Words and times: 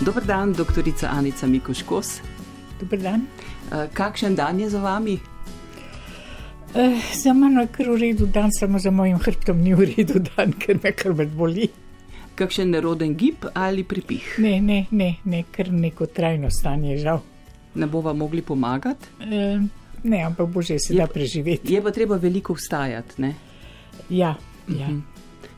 Dober 0.00 0.24
dan, 0.24 0.52
doktorica 0.52 1.08
Anica 1.08 1.46
Mikoškos. 1.46 2.20
Dober 2.80 2.98
dan. 3.02 3.26
Eh, 3.72 3.88
kakšen 3.92 4.34
dan 4.34 4.60
je 4.60 4.70
za 4.70 4.80
vami? 4.80 5.18
Uh, 6.74 7.02
za 7.14 7.32
mano 7.32 7.60
je 7.60 7.68
kar 7.68 7.90
v 7.90 7.96
redu 8.00 8.26
dan, 8.26 8.48
samo 8.52 8.78
za 8.78 8.90
mojim 8.90 9.18
hrbtom 9.18 9.60
ni 9.60 9.74
v 9.74 9.90
redu 9.90 10.22
dan, 10.24 10.54
ker 10.56 10.80
me 10.82 10.94
hrbet 10.96 11.36
boli. 11.36 11.68
Kakšen 12.34 12.72
neroden 12.72 13.12
gib 13.12 13.44
ali 13.52 13.84
pripih? 13.84 14.38
Ne, 14.38 14.60
ne, 14.60 14.86
ne, 14.90 15.16
ne 15.24 15.44
kar 15.52 15.68
neko 15.68 16.06
trajno 16.06 16.48
stanje, 16.50 16.96
žal. 16.96 17.20
Ne 17.74 17.86
bo 17.86 18.00
vam 18.00 18.24
mogli 18.24 18.40
pomagati? 18.40 19.12
Uh, 19.20 19.60
ne, 20.02 20.24
ampak 20.24 20.48
bo 20.48 20.62
že 20.62 20.78
se 20.78 20.96
da 20.96 21.06
preživeti. 21.06 21.74
Je 21.74 21.82
pa 21.82 21.92
treba 21.92 22.16
veliko 22.16 22.56
vstajati, 22.56 23.20
ne? 23.20 23.34
Ja, 24.08 24.32
ja. 24.68 24.88
Uh 24.88 24.96
-huh. 24.96 25.09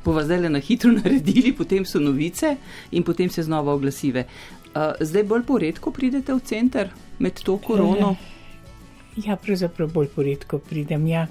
Bova 0.05 0.25
zdaj 0.25 0.41
le 0.41 0.51
na 0.51 0.59
hitro 0.59 0.93
naredili, 0.99 1.53
potem 1.57 1.85
so 1.85 2.01
novice 2.01 2.57
in 2.91 3.03
potem 3.03 3.31
se 3.31 3.43
znova 3.43 3.75
oglasive. 3.75 4.27
Uh, 4.75 4.93
zdaj 5.01 5.25
bolj 5.25 5.45
poredko 5.47 5.91
pridete 5.91 6.35
v 6.35 6.41
center 6.41 6.91
med 7.19 7.43
to 7.43 7.59
korono? 7.59 8.11
Uh, 8.11 8.17
ja, 9.27 9.37
pravzaprav 9.37 9.93
bolj 9.93 10.09
poredko 10.15 10.59
pridem, 10.59 11.07
ja. 11.07 11.27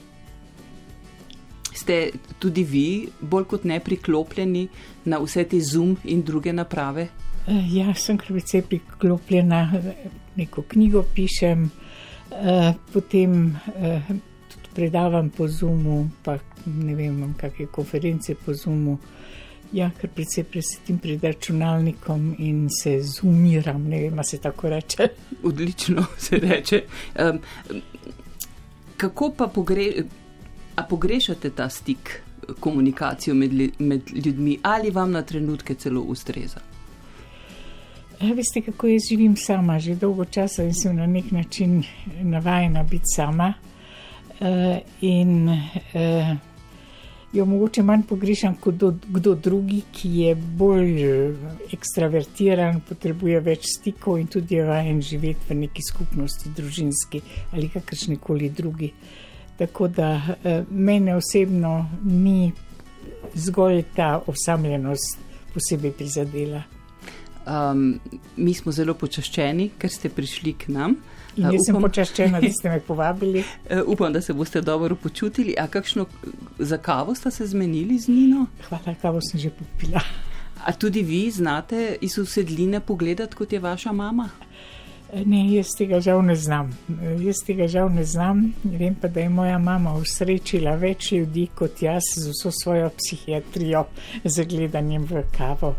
Ste 1.74 2.12
tudi 2.40 2.64
vi 2.64 3.10
bolj 3.22 3.48
kot 3.50 3.64
ne 3.66 3.80
priklopljeni 3.80 4.68
na 5.06 5.18
vse 5.20 5.44
te 5.50 5.60
zoom 5.62 5.98
in 6.04 6.22
druge 6.22 6.54
naprave? 6.54 7.08
Uh, 7.48 7.76
ja, 7.76 7.94
sem 7.98 8.18
kar 8.22 8.30
precej 8.30 8.62
priklopljena, 8.70 9.64
neko 10.36 10.64
knjigo 10.70 11.04
pišem, 11.16 11.72
uh, 12.32 12.76
potem. 12.94 13.56
Uh, 13.76 14.20
predavam 14.76 15.30
po 15.30 15.48
Zoomu, 15.48 16.10
pa 16.24 16.38
ne 16.66 16.96
vem, 16.96 17.18
imam 17.18 17.34
kakšne 17.38 17.68
konference 17.72 18.36
po 18.36 18.54
Zoomu. 18.54 18.98
Ja, 19.72 19.88
ker 19.96 20.12
predvsej 20.12 20.44
presedim 20.52 20.98
pred 21.00 21.24
računalnikom 21.24 22.34
in 22.44 22.66
se 22.76 22.98
zoomiram, 23.08 23.86
ne 23.88 24.02
vem, 24.02 24.20
se 24.24 24.38
tako 24.38 24.70
reče. 24.70 25.08
Odlično 25.48 26.06
se 26.18 26.40
reče. 26.44 26.82
Um, 27.16 27.40
kako 28.98 29.32
pa 29.38 29.48
pogre, 29.48 30.04
pogrešate 30.90 31.50
ta 31.56 31.70
stik, 31.70 32.22
komunikacijo 32.60 33.36
med, 33.36 33.54
med 33.80 34.12
ljudmi, 34.26 34.58
ali 34.62 34.92
vam 34.92 35.12
na 35.12 35.22
trenutke 35.22 35.76
celo 35.76 36.02
ustreza? 36.02 36.60
Ja, 38.22 38.34
veste, 38.34 38.62
kako 38.62 38.88
jaz 38.88 39.08
živim 39.10 39.38
sama, 39.38 39.80
že 39.80 39.96
dolgo 39.96 40.26
časa 40.26 40.64
in 40.68 40.74
sem 40.74 40.96
na 40.96 41.08
nek 41.08 41.32
način 41.32 41.84
navajena 42.22 42.84
biti 42.84 43.16
sama. 43.16 43.54
Uh, 43.56 43.72
in 45.02 45.50
uh, 45.50 46.32
jo 47.34 47.46
mogoče 47.46 47.84
manj 47.84 48.04
pogrešam 48.10 48.56
kot 48.62 48.76
do, 48.76 48.94
kdo 49.08 49.36
drugi, 49.36 49.82
ki 49.94 50.10
je 50.20 50.36
bolj 50.36 51.04
ekstravertiran, 51.74 52.82
potrebuje 52.88 53.40
več 53.40 53.70
stikov 53.78 54.20
in 54.20 54.28
tudi 54.28 54.58
je 54.58 54.66
vajen 54.68 55.02
živeti 55.02 55.50
v 55.50 55.60
neki 55.64 55.86
skupnosti, 55.88 56.52
družinski 56.58 57.22
ali 57.54 57.70
kakršni 57.70 58.18
koli 58.18 58.50
drugi. 58.50 58.92
Tako 59.58 59.88
da 59.88 60.36
mene 60.70 61.16
osebno 61.16 61.86
ni 62.04 62.52
zgolj 63.36 63.84
ta 63.96 64.22
osamljenost 64.28 65.20
posebej 65.54 65.92
prizadela. 65.92 66.64
Um, 67.48 68.00
mi 68.38 68.54
smo 68.54 68.72
zelo 68.72 68.94
počaščeni, 68.94 69.72
ker 69.82 69.90
ste 69.90 70.12
prišli 70.14 70.54
k 70.54 70.70
nam. 70.74 70.96
In 71.38 71.48
jaz 71.56 71.68
sem 71.68 71.78
počaščena, 71.80 72.42
da 72.44 72.50
ste 72.52 72.70
me 72.74 72.80
povabili. 72.90 73.44
E, 73.70 73.82
upam, 73.82 74.14
da 74.14 74.22
se 74.22 74.34
boste 74.34 74.62
dobro 74.62 74.96
počutili. 74.96 75.56
A 75.60 75.68
kakšno 75.68 76.06
za 76.60 76.78
kavo 76.78 77.16
ste 77.16 77.32
se 77.32 77.48
zmenili 77.48 78.00
z 78.00 78.12
Nino? 78.12 78.46
Hvala, 78.68 78.96
kavo 79.02 79.22
sem 79.32 79.40
že 79.40 79.50
popila. 79.50 80.04
A 80.66 80.74
tudi 80.74 81.02
vi 81.02 81.32
znate 81.32 81.96
iz 82.02 82.18
usedline 82.18 82.80
pogledati, 82.80 83.36
kot 83.36 83.54
je 83.54 83.60
vaša 83.60 83.92
mama? 83.92 84.30
E, 85.14 85.24
ne, 85.26 85.46
jaz 85.56 85.72
tega 85.78 86.00
žal 86.00 86.22
ne 86.26 86.36
znam. 86.36 86.70
E, 86.90 87.16
jaz 87.26 87.44
tega 87.48 87.68
žal 87.68 87.90
ne 87.94 88.04
znam. 88.06 88.52
Vem 88.64 88.96
pa, 88.96 89.08
da 89.08 89.24
je 89.24 89.30
moja 89.30 89.58
mama 89.58 89.96
usrečila 90.00 90.76
več 90.76 91.12
ljudi 91.12 91.48
kot 91.56 91.82
jaz 91.82 92.14
z 92.18 92.28
vso 92.32 92.52
svojo 92.64 92.92
psihiatrijo, 92.98 93.86
z 94.24 94.46
gledanjem 94.46 95.08
v 95.10 95.24
kavo 95.38 95.76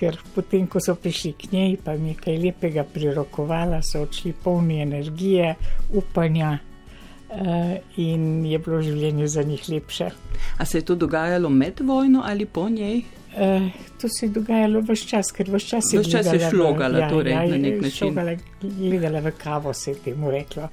ker 0.00 0.16
potem, 0.34 0.64
ko 0.70 0.80
so 0.80 0.94
prišli 0.96 1.34
k 1.36 1.52
njej, 1.52 1.76
pa 1.84 1.94
mi 2.00 2.14
je 2.14 2.20
kaj 2.24 2.38
lepega 2.40 2.84
prirokovala, 2.88 3.82
so 3.84 4.04
odšli 4.06 4.32
polni 4.44 4.80
energije, 4.80 5.54
upanja 5.92 6.54
uh, 6.56 7.74
in 8.00 8.46
je 8.48 8.58
bilo 8.58 8.80
življenje 8.82 9.28
za 9.28 9.44
njih 9.44 9.68
lepše. 9.68 10.10
A 10.58 10.64
se 10.64 10.80
je 10.80 10.88
to 10.88 10.96
dogajalo 10.96 11.50
med 11.52 11.84
vojno 11.84 12.24
ali 12.24 12.46
po 12.46 12.68
njej? 12.68 13.02
Uh, 13.30 13.68
to 14.00 14.08
se 14.08 14.26
je 14.26 14.30
dogajalo 14.40 14.80
vse 14.88 15.06
čas, 15.12 15.30
ker 15.36 15.52
vse 15.52 15.76
čas 15.76 15.92
je, 15.92 16.02
čas 16.04 16.32
je 16.32 16.40
šlogala, 16.48 17.04
ja, 17.04 17.12
torej 17.12 17.36
ja, 17.36 17.46
na 17.46 17.60
nek 17.60 17.80
način. 17.82 18.08
Šlogala, 18.08 18.36
gledala 18.62 19.20
v 19.28 19.36
kavo, 19.38 19.76
se 19.76 19.92
je 19.92 20.02
temu 20.08 20.32
reklo. 20.32 20.68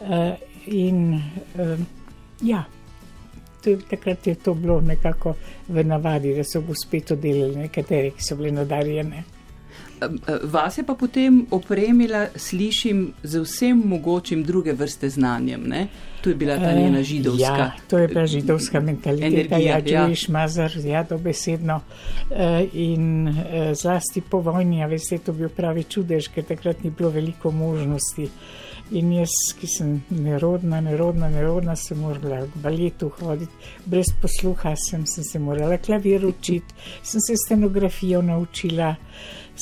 Uh, 0.00 0.32
in 0.66 1.18
uh, 1.58 1.78
ja 2.46 2.64
takrat 3.62 4.26
je 4.26 4.34
to 4.34 4.54
bilo 4.54 4.80
nekako 4.80 5.34
v 5.68 5.84
navadi, 5.84 6.34
da 6.34 6.44
so 6.44 6.60
gospe 6.60 7.00
to 7.00 7.16
delali, 7.16 7.56
nekateri, 7.56 8.10
ki 8.10 8.22
so 8.22 8.36
bili 8.36 8.52
nadarjene. 8.52 9.24
Vas 10.42 10.78
je 10.78 10.84
pa 10.86 10.94
potem 10.94 11.46
opremila, 11.50 12.28
slišim, 12.36 13.12
z 13.22 13.40
vsem 13.42 13.80
mogočim 13.84 14.44
druge 14.46 14.72
vrste 14.72 15.10
znanjem. 15.10 15.64
Ne? 15.66 15.88
To 16.22 16.30
je 16.30 16.34
bila 16.34 16.54
ta 16.56 16.72
njena 16.72 17.02
židovska. 17.02 17.42
Ja, 17.42 17.72
to 17.90 17.98
je 17.98 18.08
bila 18.08 18.26
židovska 18.26 18.80
mentaliteta, 18.80 19.58
ja, 19.58 19.80
čuješ, 19.80 20.28
ja. 20.28 20.32
mazar, 20.32 20.72
ja, 20.84 21.02
dobesedno. 21.02 21.80
In 22.72 23.34
zlasti 23.74 24.20
po 24.20 24.38
vojni, 24.40 24.84
a 24.84 24.86
veste, 24.86 25.18
to 25.18 25.32
bil 25.32 25.48
pravi 25.48 25.84
čudež, 25.84 26.30
ker 26.34 26.46
takrat 26.46 26.84
ni 26.84 26.90
bilo 26.90 27.10
veliko 27.10 27.50
možnosti. 27.50 28.30
In 28.90 29.10
jaz, 29.12 29.32
ki 29.60 29.68
sem 29.68 29.88
nerodna, 30.08 30.78
nerodna, 30.80 31.28
nerodna, 31.28 31.74
sem 31.76 31.98
morala 32.00 32.46
v 32.46 32.60
baletu 32.62 33.10
hoditi, 33.18 33.52
brez 33.84 34.14
posluha 34.22 34.72
sem, 34.80 35.04
sem 35.04 35.24
se 35.24 35.38
morala 35.38 35.76
klavir 35.76 36.24
učiti, 36.24 36.72
sem 37.04 37.20
se 37.20 37.36
scenografijo 37.36 38.22
naučila, 38.24 38.94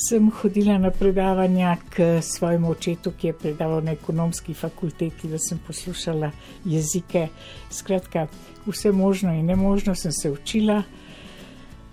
sem 0.07 0.31
hodila 0.31 0.77
na 0.79 0.93
predavanja 0.95 1.75
k 1.89 2.21
svojemu 2.23 2.71
očetu, 2.71 3.11
ki 3.19 3.27
je 3.27 3.33
predaval 3.33 3.83
na 3.83 3.97
ekonomski 3.99 4.53
fakulteti, 4.53 5.27
da 5.27 5.39
sem 5.43 5.59
poslušala 5.67 6.31
jezike. 6.63 7.27
Skratka, 7.69 8.29
vse 8.63 8.95
možno 8.95 9.35
in 9.35 9.51
nemožno 9.51 9.95
sem 9.95 10.11
se 10.11 10.31
učila. 10.31 10.83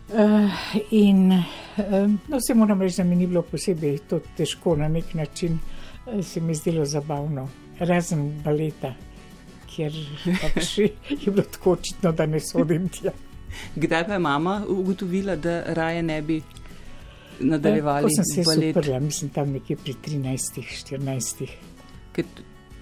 Uh, 0.04 0.50
in 0.90 1.32
uh, 1.32 2.10
no, 2.28 2.38
se 2.40 2.54
moram 2.54 2.82
reči, 2.82 3.02
da 3.02 3.04
mi 3.04 3.16
ni 3.16 3.26
bilo 3.26 3.42
posebej 3.42 3.98
to 4.06 4.20
težko 4.36 4.76
na 4.76 4.88
nek 4.88 5.14
način 5.14 5.58
se 6.22 6.40
mi 6.40 6.54
zdelo 6.54 6.84
zabavno, 6.84 7.48
razen 7.78 8.42
baleta, 8.44 8.94
kjer 9.66 9.92
pač 10.42 10.78
je 10.78 10.90
bilo 11.26 11.42
tako 11.42 11.72
očitno, 11.72 12.12
da 12.12 12.26
ne 12.26 12.40
sodim 12.40 12.88
tja. 12.88 13.12
Kdaj 13.74 14.06
pa 14.06 14.12
je 14.12 14.18
mama 14.18 14.64
ugotovila, 14.68 15.36
da 15.36 15.62
raje 15.74 16.02
ne 16.02 16.22
bi 16.22 16.42
nadaljevali? 17.40 18.02
Ko 18.02 18.08
sem 18.16 18.24
se 18.24 18.42
zaprla, 18.42 18.98
mislim 19.00 19.30
tam 19.30 19.52
nekje 19.52 19.76
pri 19.76 19.94
13-14. 20.06 21.46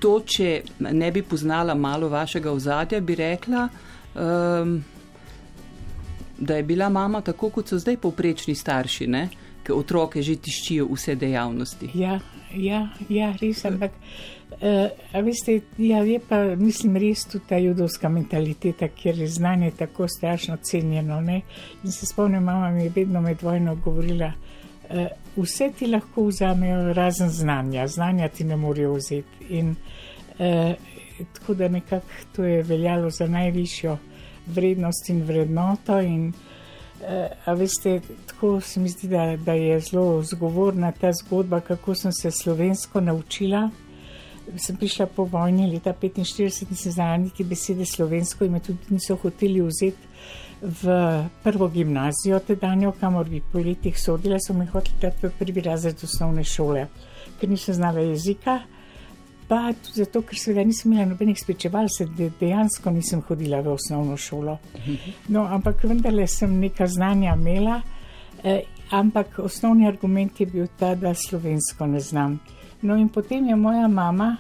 To, 0.00 0.16
če 0.26 0.62
ne 0.78 1.10
bi 1.12 1.22
poznala 1.22 1.74
malo 1.74 2.08
vašega 2.08 2.50
ozadja, 2.52 3.00
bi 3.00 3.14
rekla, 3.14 3.68
um, 4.14 4.84
da 6.38 6.56
je 6.56 6.62
bila 6.62 6.88
mama 6.88 7.20
tako, 7.20 7.50
kot 7.50 7.68
so 7.68 7.78
zdaj 7.78 7.96
povprečni 8.02 8.54
starši, 8.54 9.06
ki 9.62 9.72
otroke 9.72 10.22
že 10.22 10.34
tiščijo 10.42 10.88
vse 10.90 11.14
dejavnosti. 11.14 11.92
Ja, 11.94 12.18
ja, 12.54 12.88
ja 13.08 13.32
res, 13.40 13.64
ampak 13.64 13.94
uh, 14.60 15.22
veste, 15.24 15.60
ja, 15.78 16.02
je 16.04 16.20
pa, 16.28 16.42
mislim, 16.56 16.96
res 17.00 17.24
tudi 17.30 17.48
ta 17.48 17.58
judovska 17.60 18.08
mentaliteta, 18.12 18.88
kjer 18.88 19.18
je 19.24 19.28
znanje 19.28 19.70
tako 19.78 20.08
strašno 20.08 20.56
cenjeno. 20.62 21.20
Ne? 21.20 21.40
In 21.84 21.92
se 21.92 22.06
spomnim, 22.06 22.44
mama 22.44 22.70
mi 22.70 22.84
je 22.84 22.92
vedno 22.94 23.20
med 23.20 23.42
vojno 23.42 23.76
govorila, 23.84 24.32
uh, 24.90 25.06
vse 25.36 25.72
ti 25.78 25.86
lahko 25.86 26.26
vzamejo 26.28 26.92
razen 26.92 27.30
znanja, 27.30 27.86
znanja 27.86 28.28
ti 28.28 28.44
ne 28.44 28.56
morejo 28.56 28.94
vzeti. 28.94 29.50
In 29.50 29.74
uh, 30.38 30.72
tako 31.32 31.54
da 31.54 31.68
nekako 31.68 32.06
to 32.36 32.44
je 32.44 32.62
veljalo 32.62 33.10
za 33.10 33.26
najvišjo 33.26 33.98
vrednost 34.46 35.08
in 35.10 35.22
vrednoto. 35.22 36.00
In, 36.00 36.32
Uh, 36.32 36.51
a 37.44 37.52
veste, 37.52 38.00
tako 38.26 38.60
se 38.60 38.80
mi 38.80 38.88
zdi, 38.88 39.08
da, 39.08 39.36
da 39.36 39.52
je 39.52 39.80
zelo 39.80 40.22
zgovorna 40.22 40.92
ta 40.92 41.12
zgodba, 41.12 41.60
kako 41.60 41.94
sem 41.94 42.12
se 42.12 42.30
slovensko 42.30 43.00
naučila. 43.00 43.70
Sem 44.56 44.76
prišla 44.76 45.06
po 45.06 45.24
vojni 45.24 45.70
leta 45.70 45.92
1945 45.92 46.70
in 46.70 46.76
se 46.76 46.90
znala 46.90 47.16
niti 47.16 47.44
besede 47.44 47.84
slovensko 47.84 48.44
in 48.44 48.52
me 48.52 48.60
tudi 48.60 48.78
niso 48.90 49.16
hoteli 49.16 49.60
vzeti 49.60 50.08
v 50.62 50.94
prvo 51.42 51.68
gimnazijo 51.68 52.38
tedanjo, 52.38 52.92
kamor 53.00 53.28
bi 53.28 53.40
po 53.52 53.58
letih 53.58 53.98
sodila, 53.98 54.38
so 54.40 54.54
me 54.54 54.66
hoteli 54.66 54.98
dati 55.00 55.26
v 55.26 55.30
prvi 55.38 55.60
razred 55.60 56.04
osnovne 56.04 56.44
šole, 56.44 56.86
ker 57.40 57.50
nisem 57.50 57.74
znala 57.74 58.00
jezika 58.00 58.60
pa 59.52 59.72
tudi 59.84 60.00
zato, 60.00 60.22
ker 60.24 60.38
seveda 60.40 60.62
nisem 60.64 60.92
imela 60.92 61.10
nobenih 61.10 61.36
spričeval, 61.36 61.88
se 61.92 62.06
de, 62.16 62.30
dejansko 62.40 62.90
nisem 62.90 63.20
hodila 63.28 63.60
v 63.60 63.74
osnovno 63.74 64.16
šolo. 64.16 64.54
No, 65.28 65.42
ampak 65.44 65.84
vendarle 65.84 66.24
sem 66.26 66.54
neka 66.60 66.86
znanja 66.88 67.34
imela. 67.36 67.82
Eh, 68.44 68.62
ampak 68.96 69.38
osnovni 69.44 69.84
argument 69.88 70.40
je 70.40 70.46
bil 70.46 70.70
ta, 70.78 70.94
da 70.94 71.12
slovensko 71.14 71.86
ne 71.86 72.00
znam. 72.00 72.38
No, 72.82 72.96
in 72.96 73.10
potem 73.12 73.48
je 73.48 73.56
moja 73.56 73.88
mama 73.88 74.36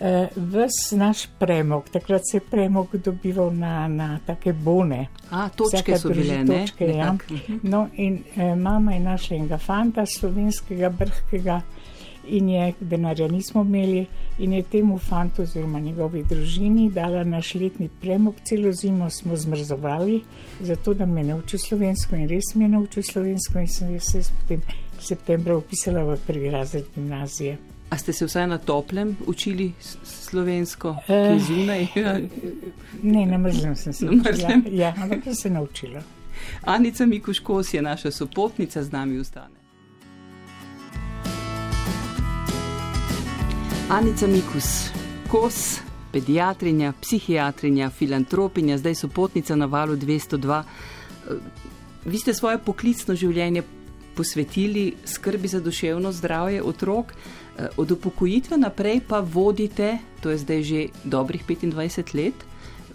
eh, 0.00 0.28
ves 0.36 0.90
naš 0.92 1.24
premog, 1.38 1.88
takrat 1.88 2.20
se 2.30 2.36
je 2.36 2.44
premog 2.50 2.96
dobival 2.96 3.50
na, 3.54 3.88
na 3.88 4.18
take 4.26 4.52
bone. 4.52 5.06
A, 5.30 5.48
točke 5.48 5.96
so 5.98 6.12
bile, 6.12 6.44
ne? 6.44 6.66
Točke, 6.66 6.86
ja. 6.86 7.12
Mhm. 7.12 7.58
No, 7.62 7.86
in 7.96 8.20
eh, 8.36 8.54
mama 8.56 8.92
je 8.92 9.00
našla 9.00 9.36
enega 9.36 9.58
fanta, 9.58 10.04
slovenskega, 10.06 10.92
brhkega, 11.00 11.62
in 12.26 12.48
je 12.48 12.72
denarja 12.80 13.28
nismo 13.28 13.62
imeli, 13.62 14.06
in 14.38 14.52
je 14.52 14.62
temu 14.62 14.98
fantu, 14.98 15.42
oziroma 15.42 15.80
njegovi 15.80 16.24
družini, 16.24 16.90
dala 16.90 17.24
naš 17.24 17.54
letni 17.54 17.88
premog, 18.00 18.34
celo 18.44 18.72
zimo 18.72 19.10
smo 19.10 19.36
zmrzovali, 19.36 20.22
zato 20.60 20.94
da 20.94 21.06
me 21.06 21.24
nauči 21.24 21.58
slovensko, 21.58 22.16
in 22.16 22.28
res 22.28 22.54
me 22.54 22.68
nauči 22.68 23.02
slovensko, 23.02 23.58
in 23.58 23.68
sem 23.68 24.00
se 24.00 24.22
potem 24.40 24.62
v 24.98 25.04
septembru 25.04 25.58
upisala 25.58 26.04
v 26.04 26.18
prvi 26.26 26.50
razred 26.50 26.84
gimnazije. 26.94 27.58
A 27.90 27.98
ste 27.98 28.12
se 28.12 28.26
vsaj 28.26 28.46
na 28.46 28.58
toplem 28.58 29.16
učili 29.26 29.72
slovensko, 30.04 30.88
uh, 30.90 31.42
zunaj? 31.46 31.86
ne, 33.14 33.26
na 33.26 33.38
mrzlem 33.38 33.76
sem 33.76 33.92
se 33.92 34.04
naučila. 34.04 34.60
Ja, 34.70 34.94
ampak 34.96 35.24
sem 35.24 35.34
se 35.34 35.50
naučila. 35.50 36.02
Anica 36.62 37.06
Mikuškos 37.06 37.74
je 37.74 37.82
naša 37.82 38.10
sopotnica, 38.10 38.82
z 38.82 38.92
nami 38.92 39.18
ustane. 39.18 39.61
Anica 43.88 44.26
Mikus, 44.26 44.90
kos, 45.28 45.80
pediatrinja, 46.12 46.92
psihiatrinja, 47.00 47.90
filantropinja, 47.90 48.78
zdaj 48.78 48.94
sopotnica 48.94 49.56
na 49.56 49.66
valu 49.66 49.96
202. 49.96 50.62
Vi 52.04 52.18
ste 52.18 52.34
svoje 52.34 52.58
poklicno 52.58 53.14
življenje 53.14 53.62
posvetili 54.16 54.94
skrbi 55.04 55.48
za 55.48 55.60
duševno 55.60 56.12
zdravje 56.12 56.62
otrok. 56.62 57.12
Eh, 57.12 57.68
od 57.76 57.90
upokojitve 57.90 58.56
naprej 58.56 59.00
pa 59.08 59.20
vodite, 59.20 59.98
to 60.20 60.30
je 60.30 60.38
zdaj 60.38 60.62
že 60.62 60.86
dobrih 61.04 61.44
25 61.46 62.14
let, 62.14 62.34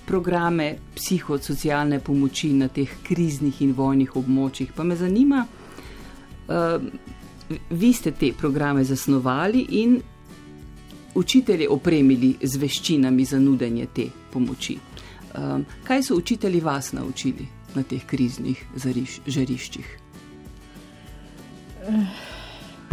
programe 0.06 0.78
psihosocialne 0.96 2.00
pomoči 2.00 2.54
na 2.54 2.68
teh 2.68 2.90
kriznih 3.04 3.62
in 3.62 3.74
vojnih 3.74 4.16
območjih. 4.16 4.72
Pa 4.76 4.84
me 4.84 4.96
zanima, 4.96 5.46
uh, 6.48 6.82
vi 7.70 7.94
ste 7.94 8.12
te 8.12 8.32
programe 8.34 8.84
zasnovali 8.84 9.66
in 9.70 10.00
učitelje 11.18 11.70
opremili 11.70 12.36
z 12.42 12.58
veščinami 12.62 13.26
za 13.26 13.40
nudenje 13.40 13.88
te 13.94 14.08
pomoči. 14.34 14.78
Um, 15.38 15.66
kaj 15.84 16.04
so 16.04 16.16
učitelji 16.16 16.62
vas 16.62 16.92
naučili 16.94 17.48
na 17.76 17.84
teh 17.84 18.06
kriznih 18.06 18.64
zariš, 18.76 19.20
žariščih? 19.28 19.88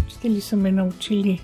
Učitelji 0.06 0.40
so 0.40 0.56
me 0.56 0.72
naučili 0.72 1.38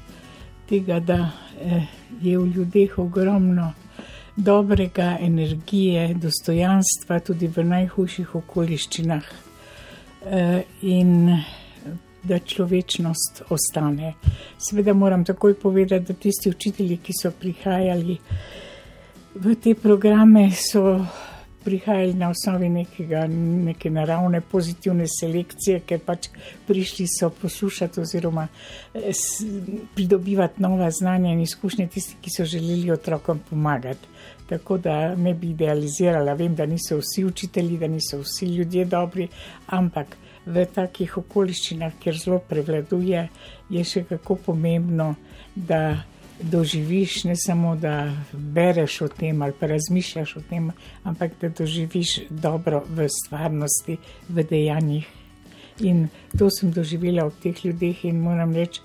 tega, 0.69 1.01
da 1.01 1.31
eh, 1.61 1.87
je 2.23 2.39
v 2.39 2.47
ljudeh 2.47 2.99
ogromno 2.99 3.73
dobrega, 4.37 5.17
energije, 5.21 6.15
dostojanstva, 6.15 7.21
tudi 7.21 7.49
v 7.49 7.65
najhujših 7.65 8.35
okoliščinah, 8.35 9.25
eh, 10.27 10.63
in 10.83 11.35
da 12.23 12.39
človečnost 12.39 13.43
ostane. 13.49 14.15
Seveda 14.59 14.93
moram 14.93 15.25
takoj 15.25 15.55
povedati, 15.55 16.13
da 16.13 16.15
tisti 16.15 16.51
učitelji, 16.51 16.97
ki 16.97 17.13
so 17.23 17.31
prihajali 17.31 18.19
v 19.35 19.55
te 19.55 19.75
programe, 19.75 20.51
so 20.51 21.01
prihajali 21.65 22.15
na 22.15 22.31
osnovi 22.31 22.69
nekega, 22.69 23.27
neke 23.65 23.91
naravne 23.91 24.41
pozitivne 24.41 25.05
selekcije, 25.09 25.81
ker 25.87 26.01
pač 26.05 26.31
prišli 26.67 27.07
so 27.09 27.31
poslušati 27.31 28.01
oziroma 28.01 28.47
eh, 28.95 29.11
pridobivati 29.95 30.63
nova 30.63 30.91
znanja 30.91 31.33
in 31.33 31.41
izkušnje 31.41 31.87
tisti, 31.89 32.17
ki 32.21 32.31
so 32.37 32.45
želeli 32.45 32.91
otrokom 32.91 33.41
pomagati. 33.51 34.09
Tako 34.49 34.79
da 34.79 35.15
ne 35.15 35.35
bi 35.35 35.51
idealizirala, 35.51 36.35
vem, 36.35 36.55
da 36.55 36.67
niso 36.67 36.99
vsi 36.99 37.25
učitelji, 37.25 37.79
da 37.79 37.87
niso 37.87 38.19
vsi 38.19 38.47
ljudje 38.47 38.85
dobri, 38.85 39.29
ampak 39.67 40.17
v 40.51 40.67
takih 40.75 41.19
okoliščinah, 41.23 41.95
kjer 42.03 42.19
zelo 42.19 42.41
prevladuje, 42.49 43.29
je 43.71 43.85
še 43.87 44.05
kako 44.09 44.37
pomembno, 44.51 45.15
da 45.55 46.03
doživiš, 46.43 47.25
ne 47.25 47.37
samo 47.37 47.77
da 47.77 48.13
bereš 48.33 49.01
o 49.01 49.09
tem 49.09 49.43
ali 49.43 49.53
pa 49.61 49.67
razmišljaš 49.67 50.37
o 50.37 50.41
tem, 50.51 50.71
ampak 51.05 51.33
da 51.41 51.49
doživiš 51.49 52.21
dobro 52.31 52.83
v 52.89 53.09
stvarnosti, 53.09 53.99
v 54.29 54.45
dejanjih. 54.51 55.09
In 55.81 56.09
to 56.39 56.51
sem 56.51 56.73
doživela 56.73 57.25
od 57.27 57.37
teh 57.43 57.65
ljudi 57.65 57.95
in 58.03 58.21
moram 58.21 58.55
reči, 58.55 58.81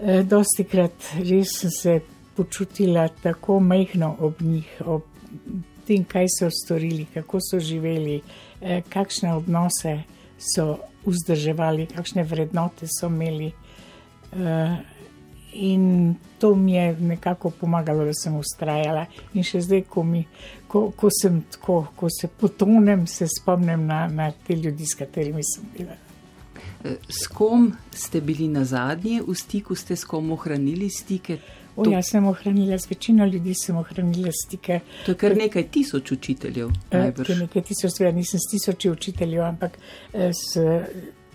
eh, 0.00 0.22
dosti 0.22 0.64
krat 0.64 1.12
res 1.18 1.58
sem 1.60 1.70
se 1.70 2.00
počutila 2.36 3.08
tako 3.08 3.60
majhno 3.60 4.16
ob 4.20 4.40
njih, 4.40 4.82
ob 4.86 5.02
tem, 5.86 6.04
kaj 6.04 6.26
so 6.38 6.50
storili, 6.50 7.06
kako 7.14 7.40
so 7.40 7.60
živeli, 7.60 8.20
eh, 8.60 8.82
kakšne 8.88 9.34
odnose 9.34 10.02
so 10.38 10.78
vzdrževali, 11.06 11.88
kakšne 11.94 12.24
vrednote 12.24 12.86
so 12.86 13.06
imeli. 13.06 13.52
Eh, 14.32 14.76
in 15.52 16.14
to 16.38 16.54
mi 16.54 16.72
je 16.72 16.96
nekako 17.00 17.50
pomagalo, 17.50 18.04
da 18.04 18.14
sem 18.14 18.36
ustrajala. 18.36 19.06
In 19.34 19.42
še 19.42 19.60
zdaj, 19.64 19.82
ko, 19.90 20.04
mi, 20.04 20.24
ko, 20.68 20.90
ko, 20.96 21.08
tako, 21.50 21.78
ko 21.96 22.10
se 22.12 22.28
potonem, 22.28 23.06
se 23.06 23.26
spomnim 23.26 23.86
na, 23.86 24.06
na 24.08 24.30
te 24.46 24.56
ljudi, 24.56 24.86
s 24.86 24.94
katerimi 24.94 25.42
sem 25.42 25.64
bila. 25.76 25.96
S 27.08 27.26
kom 27.26 27.72
ste 27.94 28.20
bili 28.20 28.46
na 28.48 28.64
zadnje 28.64 29.22
v 29.26 29.34
stiku, 29.34 29.74
ste 29.74 29.96
s 29.96 30.06
kom 30.06 30.30
ohranili 30.32 30.90
stike? 30.90 31.38
O, 31.78 31.84
to... 31.84 31.90
Jaz 31.90 32.10
sem 32.10 32.26
ohranila, 32.26 32.78
z 32.78 32.90
večino 32.90 33.26
ljudi 33.26 33.54
sem 33.54 33.76
ohranila 33.76 34.32
stike. 34.34 34.80
To 35.06 35.12
je 35.14 35.18
kar 35.18 35.36
nekaj 35.36 35.68
tisoč 35.70 36.12
učiteljev. 36.12 36.68
Eh, 36.90 37.12
nekaj 37.40 37.62
tisoč, 37.62 37.92
seveda 37.94 38.16
nisem 38.16 38.40
s 38.42 38.50
tisoči 38.50 38.90
učiteljev, 38.90 39.44
ampak 39.46 39.78
eh, 40.12 40.32
s 40.34 40.58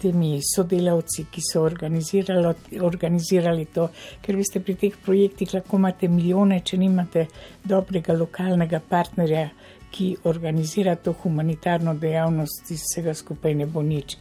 temi 0.04 0.42
sodelavci, 0.44 1.26
ki 1.32 1.42
so 1.48 1.64
organizirali, 1.64 3.66
to, 3.72 3.88
ker 4.22 4.36
vi 4.36 4.44
ste 4.44 4.60
pri 4.60 4.76
teh 4.82 4.98
projektih 5.06 5.54
lahko 5.54 5.78
imate 5.80 6.08
milijone, 6.12 6.60
če 6.60 6.78
nimate 6.82 7.28
dobrega 7.64 8.12
lokalnega 8.20 8.82
partnerja, 8.90 9.48
ki 9.94 10.10
organizira 10.28 10.98
to 11.00 11.14
humanitarno 11.24 11.94
dejavnost, 12.02 12.68
iz 12.74 12.82
vsega 12.84 13.14
skupaj 13.16 13.56
ne 13.56 13.66
bo 13.70 13.82
nič. 13.86 14.18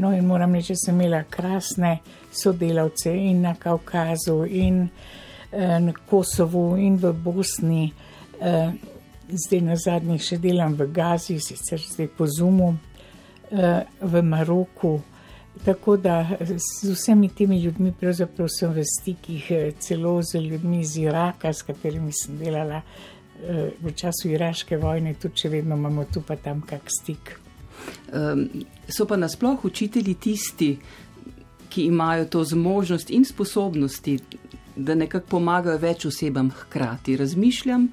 No 0.00 0.14
in 0.16 0.24
moram 0.24 0.54
reči, 0.56 0.72
da 0.72 0.80
sem 0.86 0.96
imela 0.96 1.20
krasne 1.28 1.98
sodelavce 2.32 3.12
in 3.12 3.44
na 3.44 3.52
Kaukazu 3.60 4.46
in 4.48 4.86
eh, 4.86 5.24
na 5.56 5.92
Kosovu 6.10 6.76
in 6.76 6.96
v 7.00 7.12
Bosni. 7.12 7.92
Eh, 8.40 8.72
zdaj 9.28 9.60
na 9.60 9.76
zadnjih 9.76 10.22
še 10.22 10.38
delam 10.38 10.76
v 10.78 10.88
Gazi, 10.94 11.38
sicer 11.42 11.80
zdaj 11.82 12.08
po 12.16 12.26
Zumu, 12.30 12.76
eh, 13.50 13.84
v 14.00 14.22
Maroku. 14.22 15.00
Tako 15.64 15.96
da 15.96 16.36
z 16.82 16.92
vsemi 16.92 17.28
temi 17.28 17.60
ljudmi, 17.62 17.92
pravzaprav 18.00 18.48
sem 18.48 18.72
v 18.72 18.84
stikih, 18.84 19.50
eh, 19.50 19.72
celo 19.78 20.22
z 20.22 20.40
ljudmi 20.40 20.80
iz 20.80 20.96
Iraka, 20.96 21.52
s 21.52 21.62
katerimi 21.62 22.12
sem 22.12 22.38
delala 22.38 22.82
eh, 23.42 23.70
v 23.80 23.92
času 23.92 24.28
iraške 24.28 24.76
vojne, 24.76 25.14
tudi 25.14 25.34
če 25.34 25.48
vedno 25.48 25.76
imamo 25.76 26.04
tu 26.12 26.20
pa 26.20 26.36
tam 26.36 26.62
kak 26.62 26.88
stik. 26.88 27.40
Um, 28.12 28.48
so 28.88 29.06
pa 29.06 29.16
nasploh 29.16 29.64
učitelji 29.64 30.14
tisti, 30.14 30.78
ki 31.68 31.84
imajo 31.86 32.24
to 32.24 32.44
zmožnost 32.44 33.10
in 33.10 33.24
sposobnosti, 33.24 34.18
da 34.76 34.94
nekako 34.94 35.26
pomagajo 35.26 35.78
več 35.78 36.06
osebam 36.06 36.50
hkrati. 36.50 37.16
Razmišljam, 37.16 37.88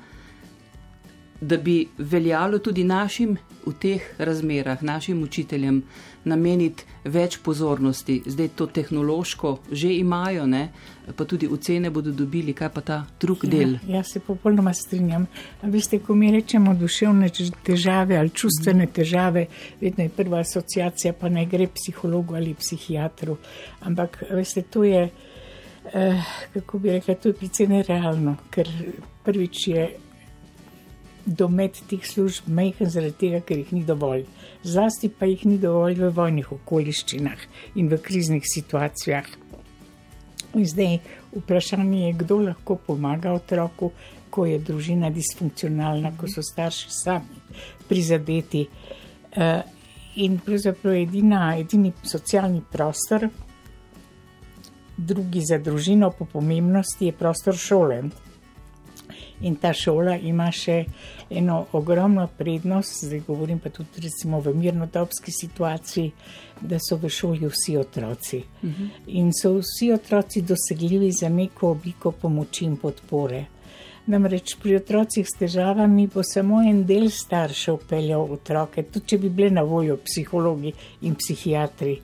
da 1.41 1.57
bi 1.57 1.87
veljalo 1.97 2.59
tudi 2.59 2.83
našim 2.83 3.37
v 3.65 3.73
teh 3.79 4.01
razmerah, 4.17 4.83
našim 4.83 5.23
učiteljem, 5.23 5.83
nameniti 6.23 6.83
več 7.03 7.37
pozornosti. 7.43 8.21
Zdaj 8.25 8.49
to 8.55 8.67
tehnološko 8.67 9.57
že 9.71 9.91
imajo, 9.97 10.45
ne? 10.47 10.69
pa 11.15 11.25
tudi 11.25 11.47
ocene 11.51 11.89
bodo 11.91 12.11
dobili, 12.11 12.53
kaj 12.55 12.69
pa 12.71 12.81
ta 12.81 12.97
drug 13.19 13.43
ja, 13.43 13.49
del. 13.49 13.73
Ja, 13.87 13.97
jaz 13.97 14.13
se 14.13 14.19
popolnoma 14.23 14.73
strinjam. 14.73 15.27
Veste, 15.61 15.99
ko 15.99 16.15
mi 16.15 16.31
rečemo 16.31 16.75
duševne 16.79 17.29
težave 17.63 18.17
ali 18.17 18.29
čustvene 18.29 18.87
težave, 18.87 19.47
vedno 19.81 20.03
je 20.03 20.13
prva 20.15 20.39
asociacija, 20.39 21.13
pa 21.19 21.29
ne 21.29 21.45
gre 21.45 21.67
psihologu 21.67 22.35
ali 22.39 22.55
psihiatru. 22.55 23.37
Ampak, 23.83 24.23
veste, 24.31 24.63
to 24.63 24.83
je, 24.87 25.09
eh, 25.93 26.23
kako 26.53 26.79
bi 26.79 26.91
rekla, 26.91 27.15
to 27.15 27.29
je 27.29 27.33
precej 27.33 27.67
nerealno, 27.67 28.37
ker 28.51 28.69
prvič 29.23 29.67
je 29.67 29.89
domet 31.25 31.79
teh 31.89 32.03
služb 32.03 32.47
majhen 32.47 32.89
zaradi 32.89 33.15
tega, 33.19 33.39
ker 33.41 33.61
jih 33.61 33.73
ni 33.73 33.83
dovolj. 33.87 34.25
Zlasti 34.63 35.09
pa 35.09 35.25
jih 35.25 35.45
ni 35.45 35.57
dovolj 35.57 36.01
v 36.01 36.11
vojnih 36.15 36.51
okoliščinah 36.51 37.47
in 37.79 37.91
v 37.91 37.99
kriznih 38.03 38.43
situacijah. 38.43 39.27
In 40.53 40.65
zdaj 40.69 40.99
vprašanje 41.33 42.07
je, 42.07 42.17
kdo 42.19 42.41
lahko 42.47 42.75
pomaga 42.75 43.33
otroku, 43.33 43.91
ko 44.29 44.45
je 44.45 44.59
družina 44.59 45.09
disfunkcionalna, 45.13 46.13
ko 46.17 46.27
so 46.27 46.41
starši 46.41 46.91
sami 46.91 47.41
prizadeti. 47.87 48.67
Uh, 49.33 49.61
in 50.21 50.37
pravzaprav 50.45 50.95
edina, 50.95 51.55
edini 51.57 51.91
socialni 52.05 52.61
prostor, 52.71 53.27
drugi 54.97 55.41
za 55.41 55.57
družino 55.57 56.11
po 56.11 56.25
pomembnosti, 56.25 57.05
je 57.05 57.11
prostor 57.11 57.55
šole. 57.55 58.03
In 59.41 59.55
ta 59.55 59.73
šola 59.73 60.15
ima 60.15 60.47
še 60.51 60.85
eno 61.29 61.65
ogromno 61.75 62.27
prednost, 62.37 63.03
zdaj 63.03 63.23
govorim 63.27 63.59
pa 63.59 63.69
tudi 63.69 64.05
recimo 64.05 64.39
v 64.39 64.53
mirnodobski 64.55 65.33
situaciji, 65.35 66.11
da 66.61 66.79
so 66.79 66.95
v 67.01 67.09
šoli 67.09 67.49
vsi 67.49 67.77
otroci. 67.77 68.37
Uh 68.37 68.69
-huh. 68.69 68.89
In 69.07 69.31
so 69.33 69.53
vsi 69.57 69.91
otroci 69.91 70.41
dosegljivi 70.41 71.11
za 71.11 71.29
neko 71.29 71.71
obliko 71.71 72.11
pomoči 72.11 72.65
in 72.65 72.77
podpore. 72.77 73.45
Namreč 74.05 74.55
pri 74.61 74.75
otrocih 74.75 75.27
s 75.27 75.37
težavami 75.39 76.07
bo 76.07 76.23
samo 76.23 76.61
en 76.61 76.85
del 76.85 77.09
staršev 77.09 77.77
peljal 77.89 78.31
otroke, 78.31 78.83
tudi 78.83 79.05
če 79.05 79.17
bi 79.17 79.29
bile 79.29 79.49
na 79.49 79.61
voljo 79.61 79.97
psihologi 79.97 80.73
in 81.01 81.15
psihiatri 81.15 82.01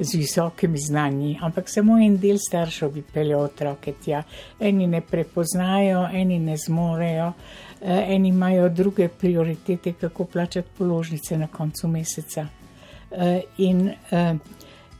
z 0.00 0.14
visokimi 0.14 0.78
znanji, 0.78 1.38
ampak 1.42 1.68
samo 1.68 1.98
en 1.98 2.18
del 2.18 2.38
staršev 2.38 2.90
bi 2.92 3.02
peljal 3.02 3.40
otroke 3.40 3.92
tja. 4.04 4.22
Eni 4.60 4.86
ne 4.86 5.00
prepoznajo, 5.00 6.06
eni 6.12 6.38
ne 6.38 6.56
zmorejo, 6.56 7.32
eh, 7.80 8.04
eni 8.14 8.28
imajo 8.28 8.68
druge 8.68 9.08
prioritete, 9.08 9.92
kako 9.92 10.24
plačati 10.24 10.68
položnice 10.78 11.38
na 11.38 11.46
koncu 11.46 11.88
meseca. 11.88 12.46
Eh, 13.10 13.40
in 13.58 13.88
eh, 13.88 14.34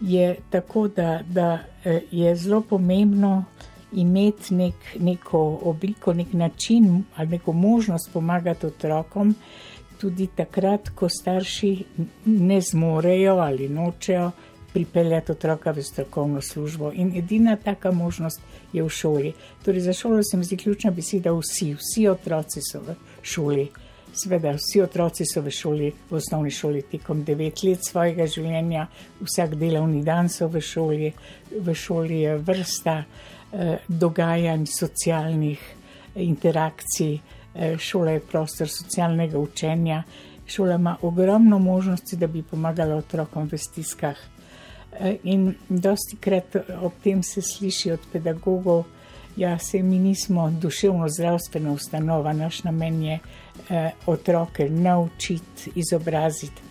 je 0.00 0.36
tako, 0.50 0.88
da, 0.88 1.20
da 1.28 1.58
je 2.10 2.36
zelo 2.36 2.60
pomembno 2.60 3.44
imeti 3.92 4.54
nek, 4.54 4.74
neko 5.00 5.60
obliko, 5.62 6.12
nek 6.12 6.32
način 6.32 7.04
ali 7.16 7.28
neko 7.28 7.52
možnost 7.52 8.10
pomagati 8.12 8.66
otrokom. 8.66 9.34
Tudi 10.00 10.26
takrat, 10.26 10.88
ko 10.88 11.08
starši 11.08 11.84
ne 12.24 12.60
zmorejo 12.60 13.34
ali 13.36 13.68
nočejo 13.68 14.30
pripeljati 14.76 15.32
otroka 15.32 15.70
v 15.70 15.82
strokovno 15.82 16.40
službo. 16.40 16.90
In 16.92 17.16
edina 17.16 17.56
taka 17.56 17.90
možnost 17.92 18.40
je 18.72 18.82
v 18.82 18.88
šoli. 18.88 19.32
Torej, 19.64 19.80
za 19.80 19.92
šolo 19.92 20.20
se 20.22 20.36
mi 20.36 20.44
zdi 20.44 20.56
ključna 20.56 20.90
beseda 20.90 21.32
vsi, 21.32 21.70
vsi 21.74 22.08
otroci 22.08 22.60
so 22.60 22.82
v 22.84 22.94
šoli. 23.22 23.64
Sveda, 24.12 24.52
vsi 24.58 24.82
otroci 24.84 25.24
so 25.24 25.40
v 25.40 25.50
šoli, 25.50 25.88
v 26.10 26.18
osnovni 26.20 26.50
šoli 26.50 26.82
tekom 26.92 27.24
devet 27.24 27.62
let 27.64 27.88
svojega 27.88 28.26
življenja, 28.26 28.84
vsak 29.22 29.56
delovni 29.56 30.04
dan 30.04 30.28
so 30.28 30.50
v 30.52 30.60
šoli, 30.60 31.10
v 31.56 31.74
šoli 31.74 32.20
je 32.26 32.36
vrsta 32.36 32.98
eh, 33.00 33.88
dogajanj, 33.88 34.68
socialnih 34.76 35.66
interakcij, 36.20 37.16
eh, 37.16 37.78
šola 37.80 38.18
je 38.18 38.26
prostor 38.28 38.68
socialnega 38.68 39.38
učenja, 39.40 40.04
šola 40.46 40.76
ima 40.76 40.98
ogromno 41.00 41.58
možnosti, 41.58 42.16
da 42.16 42.26
bi 42.26 42.44
pomagala 42.44 43.00
otrokom 43.00 43.48
v 43.48 43.56
stiskah. 43.58 44.35
Eh, 45.00 45.16
in 45.24 45.54
dosti 45.68 46.16
krat 46.20 46.56
ob 46.82 46.92
tem 47.02 47.22
se 47.22 47.42
sliši 47.42 47.90
od 47.92 48.00
pedagogov, 48.12 48.84
ja, 49.36 49.58
se 49.58 49.82
mi 49.82 49.98
nismo 49.98 50.50
duševno 50.50 51.08
zdravstvena 51.08 51.72
ustanova, 51.72 52.32
naš 52.32 52.62
namen 52.64 53.02
je 53.02 53.18
eh, 53.70 53.90
otroke 54.06 54.70
naučiti, 54.70 55.70
izobraziti. 55.74 56.65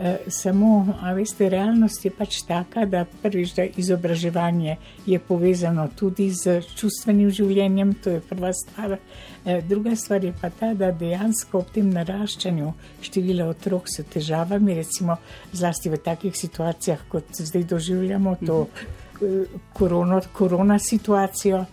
Eh, 0.00 0.18
samo, 0.28 0.94
a 1.02 1.12
veste, 1.12 1.48
realnost 1.50 2.04
je 2.04 2.10
pač 2.14 2.36
taka, 2.46 2.84
da 2.86 3.00
prvič, 3.22 3.54
da 3.56 3.64
izobraževanje 3.66 4.76
je 5.06 5.18
povezano 5.18 5.88
tudi 5.98 6.28
z 6.30 6.60
čustvenim 6.78 7.32
življenjem, 7.34 7.96
to 7.98 8.12
je 8.14 8.20
prva 8.22 8.52
stvar. 8.54 8.94
Eh, 8.94 9.58
druga 9.66 9.96
stvar 9.98 10.22
je 10.22 10.30
pa 10.40 10.52
ta, 10.54 10.70
da 10.78 10.92
dejansko 10.94 11.58
ob 11.58 11.72
tem 11.74 11.90
naraščanju 11.90 12.70
števila 13.02 13.48
otrok 13.50 13.90
s 13.90 14.04
težavami, 14.06 14.76
recimo 14.78 15.16
zlasti 15.52 15.90
v 15.90 15.98
takih 15.98 16.36
situacijah, 16.36 17.02
kot 17.10 17.34
zdaj 17.34 17.66
doživljamo 17.74 18.36
to 18.46 18.60
eh, 18.68 19.58
korona, 19.74 20.20
korona 20.32 20.78
situacijo, 20.78 21.64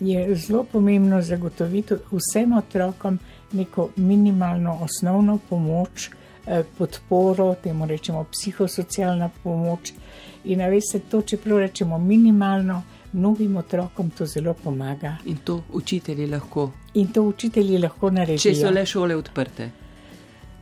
je 0.00 0.22
zelo 0.40 0.62
pomembno 0.64 1.18
zagotoviti 1.20 1.98
vsem 2.08 2.54
otrokom 2.56 3.18
neko 3.52 3.90
minimalno 3.96 4.78
osnovno 4.80 5.34
pomoč, 5.48 6.06
podporo, 6.78 7.54
temu 7.62 7.86
rečemo 7.86 8.24
psihosocialna 8.32 9.30
pomoč. 9.42 9.92
In 10.44 10.62
veste, 10.70 11.00
to, 11.10 11.22
čeprav 11.22 11.58
rečemo 11.58 11.98
minimalno, 11.98 12.82
mnogim 13.12 13.56
otrokom 13.56 14.10
to 14.10 14.26
zelo 14.26 14.54
pomaga. 14.54 15.16
In 15.26 15.36
to 15.44 15.62
učitelji 15.72 16.26
lahko. 16.26 16.70
In 16.94 17.12
to 17.12 17.22
učitelji 17.22 17.78
lahko 17.78 18.10
naredijo. 18.10 18.38
Če 18.38 18.54
so 18.54 18.70
le 18.70 18.86
šole 18.86 19.16
odprte. 19.16 19.70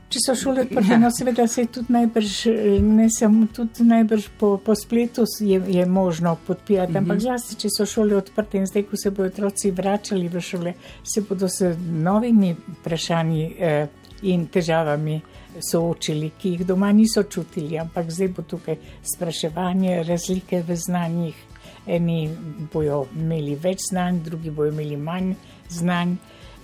Če 0.07 0.21
so 0.23 0.35
šole 0.39 0.63
odprte, 0.63 0.93
ja. 0.93 0.99
no 1.03 1.09
seveda 1.11 1.49
se 1.51 1.65
tudi 1.67 1.93
najbrž, 1.93 2.35
ne 2.83 3.09
samo 3.11 3.49
tudi 3.55 3.85
najbrž 3.89 4.29
po, 4.39 4.53
po 4.63 4.75
spletu 4.79 5.25
je, 5.41 5.59
je 5.67 5.87
možno 5.87 6.37
podpirati, 6.47 6.93
mm 6.93 6.95
-hmm. 6.95 6.99
ampak 6.99 7.21
zlasti, 7.21 7.55
če 7.55 7.69
so 7.77 7.87
šole 7.87 8.17
odprte 8.17 8.59
in 8.59 8.67
zdaj, 8.67 8.83
ko 8.83 8.97
se 8.97 9.11
bodo 9.11 9.29
otroci 9.29 9.71
vračali 9.71 10.29
v 10.29 10.41
šole, 10.41 10.75
se 11.03 11.21
bodo 11.21 11.49
s 11.49 11.75
novimi 11.91 12.57
vprašanji 12.81 13.57
eh, 13.59 13.89
in 14.23 14.47
težavami 14.47 15.21
soočili, 15.61 16.31
ki 16.39 16.51
jih 16.51 16.67
doma 16.67 16.93
niso 16.93 17.23
čutili, 17.23 17.79
ampak 17.79 18.11
zdaj 18.11 18.29
bo 18.29 18.43
tukaj 18.43 18.77
spraševanje, 19.15 20.03
razlike 20.03 20.63
v 20.63 20.77
znanjih. 20.77 21.43
Eni 21.87 22.31
bojo 22.73 23.05
imeli 23.17 23.55
več 23.55 23.91
znanj, 23.91 24.23
drugi 24.25 24.51
bojo 24.51 24.73
imeli 24.73 24.97
manj 24.97 25.35
znanj. 25.71 26.17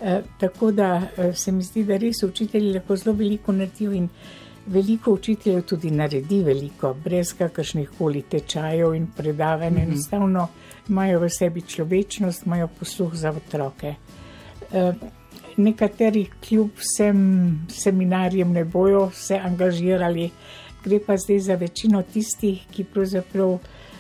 E, 0.03 0.23
tako 0.39 0.73
da 0.73 1.03
e, 1.17 1.33
se 1.33 1.53
mi 1.53 1.63
zdi, 1.63 1.85
da 1.85 1.97
res 1.97 2.23
učitelji 2.27 2.73
lahko 2.75 2.97
zelo 2.97 3.15
veliko 3.17 3.53
naredijo 3.53 3.93
in 3.93 4.09
veliko 4.67 5.13
učiteljev 5.13 5.63
tudi 5.63 5.91
naredi 5.91 6.43
veliko, 6.43 6.95
brez 7.05 7.35
kakršnih 7.39 7.91
koli 7.99 8.23
tečajev 8.23 8.95
in 8.95 9.07
predavanj. 9.17 9.73
Mm 9.73 9.77
-hmm. 9.77 9.93
Enostavno 9.93 10.49
imajo 10.89 11.21
v 11.21 11.31
sebi 11.31 11.63
človečnost, 11.63 12.47
imajo 12.47 12.69
posluh 12.79 13.15
za 13.15 13.31
otroke. 13.31 13.95
E, 14.73 14.93
nekateri 15.57 16.27
kljub 16.41 16.71
vsem 16.79 17.67
seminarjem 17.71 18.53
ne 18.53 18.65
bojo 18.65 19.11
se 19.15 19.39
angažirali, 19.39 20.31
gre 20.85 20.99
pa 21.07 21.17
zdaj 21.17 21.39
za 21.39 21.55
večino 21.55 22.03
tistih, 22.03 22.67
ki 22.71 22.85
pravzaprav 22.85 23.59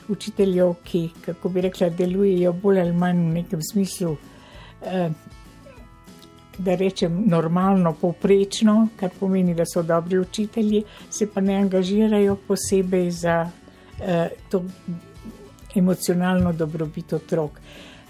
učiteljev, 0.08 0.74
ki, 0.84 1.08
kako 1.24 1.48
bi 1.48 1.60
rekla, 1.60 1.88
delujejo 1.88 2.52
bolj 2.52 2.80
ali 2.80 2.92
manj 2.92 3.20
v 3.20 3.34
nekem 3.34 3.60
smislu, 3.72 4.16
eh, 4.86 5.10
da 6.58 6.74
rečem 6.74 7.22
normalno, 7.26 7.94
povprečno, 8.00 8.88
kar 8.96 9.10
pomeni, 9.20 9.54
da 9.54 9.64
so 9.66 9.82
dobri 9.82 10.18
učitelji, 10.18 10.82
se 11.10 11.26
pa 11.26 11.40
ne 11.40 11.56
angažirajo 11.56 12.36
posebej 12.48 13.10
za 13.10 13.50
eh, 14.00 14.28
to 14.50 14.64
emocionalno 15.74 16.52
dobrobit 16.52 17.12
otrok 17.12 17.60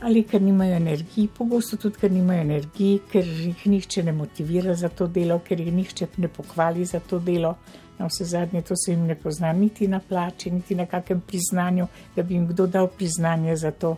ali 0.02 0.22
ker 0.22 0.42
nimajo 0.42 0.76
energiji, 0.76 1.28
pogosto 1.38 1.76
tudi, 1.76 1.96
ker 2.00 2.10
nimajo 2.10 2.40
energiji, 2.40 2.98
ker 3.12 3.26
jih 3.26 3.66
nihče 3.66 4.02
ne 4.02 4.12
motivira 4.12 4.74
za 4.74 4.88
to 4.88 5.06
delo, 5.06 5.38
ker 5.38 5.60
jih 5.60 5.72
nihče 5.72 6.06
ne 6.16 6.28
pohvali 6.28 6.84
za 6.84 7.00
to 7.00 7.18
delo. 7.18 7.54
Na 7.98 8.06
vse 8.06 8.24
zadnje 8.24 8.62
to 8.62 8.76
se 8.76 8.92
jim 8.92 9.06
ne 9.06 9.14
pozna 9.14 9.52
niti 9.52 9.88
na 9.88 10.00
plači, 10.00 10.50
niti 10.50 10.74
na 10.74 10.86
kakem 10.86 11.20
priznanju, 11.20 11.86
da 12.16 12.22
bi 12.22 12.34
jim 12.34 12.46
kdo 12.46 12.66
dal 12.66 12.88
priznanje 12.88 13.56
za 13.56 13.70
to. 13.70 13.96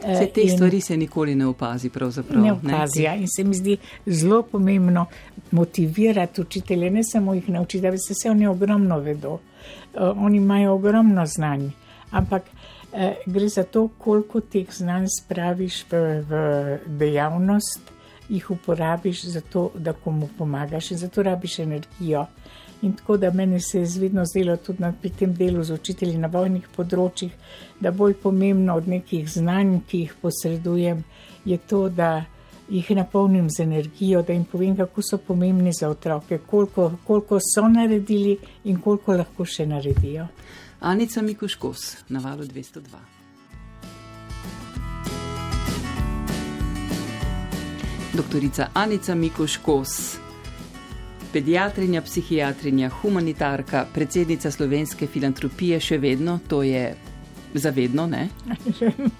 Vse 0.00 0.26
te 0.26 0.42
in 0.42 0.50
stvari 0.50 0.80
se 0.80 0.96
nikoli 0.96 1.34
ne 1.34 1.46
opazi, 1.46 1.90
pravzaprav. 1.90 2.42
Ne 2.42 2.52
opazi, 2.52 3.02
ja. 3.02 3.14
In 3.14 3.26
se 3.28 3.44
mi 3.44 3.54
zdi 3.54 3.76
zelo 4.06 4.42
pomembno 4.42 5.06
motivirati 5.50 6.40
učitelje, 6.40 6.90
ne 6.90 7.04
samo 7.04 7.34
jih 7.34 7.48
naučiti, 7.48 7.82
da 7.82 7.90
se 7.98 8.14
vse 8.14 8.30
oni 8.30 8.46
ogromno 8.46 8.98
vedo. 8.98 9.38
Oni 9.96 10.36
imajo 10.36 10.72
ogromno 10.74 11.26
znanj, 11.26 11.68
ampak 12.10 12.42
Eh, 12.42 12.59
gre 13.26 13.48
za 13.48 13.64
to, 13.64 13.88
koliko 13.98 14.40
teh 14.40 14.66
znanj 14.72 15.06
spraviš 15.20 15.84
v, 15.90 16.02
v 16.28 16.78
dejavnost, 16.86 17.92
jih 18.28 18.50
uporabiš 18.50 19.24
za 19.24 19.40
to, 19.40 19.70
da 19.74 19.92
komu 19.92 20.28
pomagaš 20.38 20.90
in 20.90 20.98
zato 20.98 21.22
rabiš 21.22 21.58
energijo. 21.58 22.26
In 22.82 22.92
tako 22.96 23.16
da 23.16 23.30
meni 23.30 23.60
se 23.60 23.78
je 23.78 23.86
zvedno 23.86 24.24
zdelo 24.24 24.56
tudi 24.56 24.84
pri 25.02 25.10
tem 25.10 25.34
delu 25.34 25.62
z 25.64 25.74
učitelji 25.74 26.18
na 26.18 26.28
vojnih 26.32 26.68
področjih, 26.76 27.32
da 27.80 27.90
bolj 27.90 28.14
pomembno 28.22 28.76
od 28.80 28.88
nekih 28.88 29.28
znanj, 29.28 29.80
ki 29.88 29.98
jih 29.98 30.14
posredujem, 30.22 31.04
je 31.44 31.58
to, 31.58 31.88
da 31.88 32.24
jih 32.70 32.90
napolnim 32.96 33.50
z 33.50 33.62
energijo, 33.62 34.22
da 34.22 34.32
jim 34.32 34.44
povem, 34.44 34.76
kako 34.76 35.02
so 35.02 35.18
pomembni 35.18 35.72
za 35.72 35.88
otroke, 35.88 36.38
koliko, 36.38 36.92
koliko 37.04 37.38
so 37.40 37.68
naredili 37.68 38.38
in 38.64 38.80
koliko 38.80 39.16
lahko 39.18 39.44
še 39.44 39.66
naredijo. 39.66 40.28
Anica 40.80 41.22
Mikuškos 41.22 41.96
na 42.08 42.20
valu 42.20 42.42
202. 42.44 42.80
Doktorica 48.14 48.66
Anica 48.74 49.14
Mikuškos, 49.14 50.16
pediatrinja, 51.32 52.02
psihiatrinja, 52.02 52.88
humanitarka, 53.02 53.86
predsednica 53.94 54.50
slovenske 54.50 55.06
filantropije, 55.06 55.78
še 55.80 55.98
vedno, 55.98 56.38
to 56.48 56.62
je 56.62 56.94
zavedno, 57.54 58.06
ne? 58.06 58.28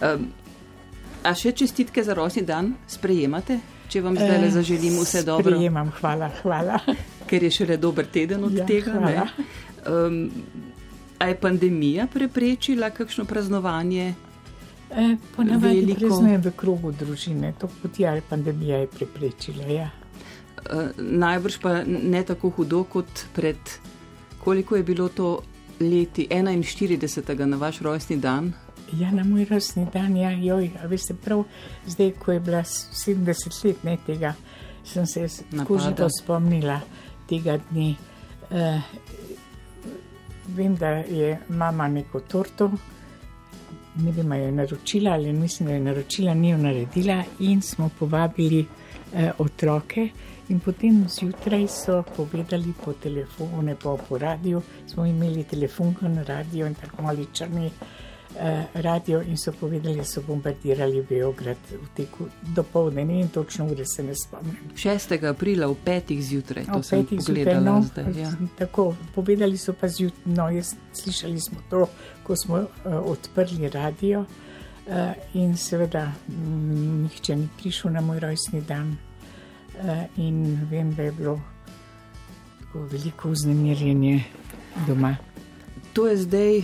Um, 0.00 0.22
a 1.28 1.34
še 1.36 1.50
čestitke 1.52 2.00
za 2.00 2.14
rojstni 2.16 2.40
dan 2.48 2.70
sprejemate, 2.88 3.58
če 3.92 4.00
vam 4.00 4.14
zdaj 4.16 4.38
le 4.40 4.46
zaželim 4.54 4.94
vse 4.96 5.20
dobro? 5.26 5.52
Sprejemam, 5.52 5.90
hvala, 5.98 6.30
hvala. 6.38 6.78
ker 7.28 7.44
je 7.44 7.50
šele 7.52 7.76
dober 7.76 8.08
teden 8.08 8.46
od 8.48 8.56
Ja, 8.56 8.64
tega. 8.64 8.94
hvala. 8.96 9.26
Um, 9.86 10.30
a 11.18 11.26
je 11.28 11.36
pandemija 11.40 12.06
preprečila 12.06 12.90
kakšno 12.90 13.24
praznovanje? 13.24 14.14
E, 14.90 15.16
Ponavadi 15.36 15.94
praznujem 15.94 16.40
v 16.42 16.52
krogu 16.56 16.92
družine, 16.92 17.52
to 17.60 17.68
kot 17.82 18.00
je 18.00 18.22
pandemija 18.28 18.80
je 18.82 18.86
preprečila. 18.86 19.66
Ja. 19.68 19.90
Uh, 20.60 20.90
najbrž 20.96 21.58
pa 21.62 21.82
ne 21.84 22.24
tako 22.24 22.50
hudo 22.50 22.84
kot 22.84 23.26
pred, 23.34 23.56
koliko 24.44 24.76
je 24.76 24.82
bilo 24.82 25.08
to 25.08 25.42
leti 25.80 26.26
41. 26.30 27.44
na 27.44 27.56
vaš 27.56 27.78
rojstni 27.78 28.16
dan. 28.16 28.52
Ja, 28.92 29.12
na 29.12 29.24
moj 29.24 29.44
rojstni 29.50 29.86
dan, 29.92 30.16
ja, 30.16 30.30
joj, 30.30 30.70
a 30.82 30.86
veste, 30.86 31.14
prav 31.14 31.44
zdaj, 31.86 32.10
ko 32.18 32.32
je 32.32 32.40
bila 32.40 32.62
70 32.64 33.64
let 33.64 33.84
ne, 33.84 33.96
tega, 34.06 34.34
sem 34.84 35.06
se 35.06 35.20
Napada. 35.20 35.64
skužito 35.64 36.08
spomnila 36.20 36.80
tega 37.28 37.58
dne. 37.70 37.94
Uh, 38.50 38.82
vem, 40.56 40.76
da 40.76 40.88
je 40.88 41.38
mama 41.48 41.88
neko 41.88 42.20
torto, 42.20 42.70
ne 43.96 44.12
vem, 44.12 44.32
ali 44.32 44.42
je 44.42 44.52
naročila 44.52 45.12
ali 45.12 45.32
mislim, 45.32 45.68
da 45.68 45.74
je 45.74 45.80
naročila, 45.80 46.34
ni 46.34 46.50
jo 46.50 46.58
naredila 46.58 47.22
in 47.38 47.62
smo 47.62 47.90
povabili 47.98 48.60
uh, 48.60 49.20
otroke. 49.38 50.08
In 50.48 50.60
potem 50.60 51.04
zjutraj 51.08 51.68
so 51.68 52.02
povedali 52.16 52.72
po 52.84 52.92
telefonu, 52.92 53.62
ne 53.62 53.74
pa 53.74 53.96
po 54.08 54.18
radiju, 54.18 54.62
smo 54.86 55.06
imeli 55.06 55.44
telefon 55.44 55.94
radio 56.26 56.66
in 56.66 56.74
tako 56.74 57.02
mali 57.02 57.26
črni 57.32 57.66
eh, 57.66 58.09
radio 58.74 59.20
in 59.22 59.36
so 59.36 59.52
povedali, 59.52 59.96
da 59.96 60.04
so 60.04 60.22
bombardirali 60.22 61.02
Beograd 61.08 61.56
v 61.70 61.88
teku 61.96 62.28
do 62.54 62.62
povdne, 62.62 63.04
ne 63.04 63.14
vem 63.14 63.28
točno 63.28 63.66
ure 63.66 63.84
se 63.86 64.02
ne 64.02 64.14
spomnim. 64.14 64.56
6. 64.76 65.28
aprila 65.28 65.66
v 65.66 65.74
petih 65.84 66.22
zjutraj, 66.24 66.64
to 66.64 66.78
O 66.78 66.82
sem 66.82 67.04
petih 67.04 67.20
pogledala 67.26 67.60
no, 67.60 67.82
zdaj. 67.82 68.04
Ja. 68.16 68.32
Tako, 68.58 68.94
povedali 69.14 69.58
so 69.58 69.72
pa 69.72 69.88
zjutraj, 69.88 70.34
no, 70.34 70.48
jaz, 70.50 70.74
slišali 70.92 71.40
smo 71.40 71.58
to, 71.70 71.86
ko 72.22 72.36
smo 72.36 72.56
uh, 72.56 72.66
odprli 73.04 73.68
radio 73.68 74.20
uh, 74.20 75.12
in 75.34 75.56
seveda 75.56 76.12
m, 76.28 77.02
nihče 77.02 77.36
ni 77.36 77.48
prišel 77.58 77.92
na 77.92 78.00
moj 78.00 78.20
rojstni 78.20 78.62
dan 78.62 78.94
uh, 78.94 80.04
in 80.16 80.58
vem, 80.70 80.94
da 80.94 81.02
je 81.02 81.12
bilo 81.12 81.40
tako 82.60 82.86
veliko 82.86 83.30
vznemirjenje 83.30 84.24
doma. 84.86 85.16
To 85.92 86.06
je 86.06 86.16
zdaj 86.16 86.62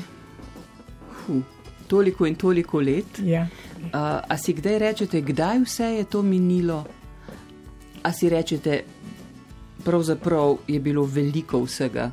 hu, 1.26 1.42
toliko 1.86 2.26
in 2.26 2.34
toliko 2.34 2.80
let. 2.80 3.18
Ja. 3.24 3.46
Uh, 3.82 3.90
a 4.28 4.36
si 4.38 4.52
kdaj 4.52 4.78
rečete, 4.78 5.20
kdaj 5.20 5.60
vse 5.60 5.84
je 5.84 6.04
to 6.04 6.22
minilo? 6.22 6.84
A 8.02 8.12
si 8.12 8.28
rečete, 8.28 8.82
pravzaprav 9.84 10.58
je 10.68 10.80
bilo 10.80 11.04
veliko 11.04 11.62
vsega 11.62 12.10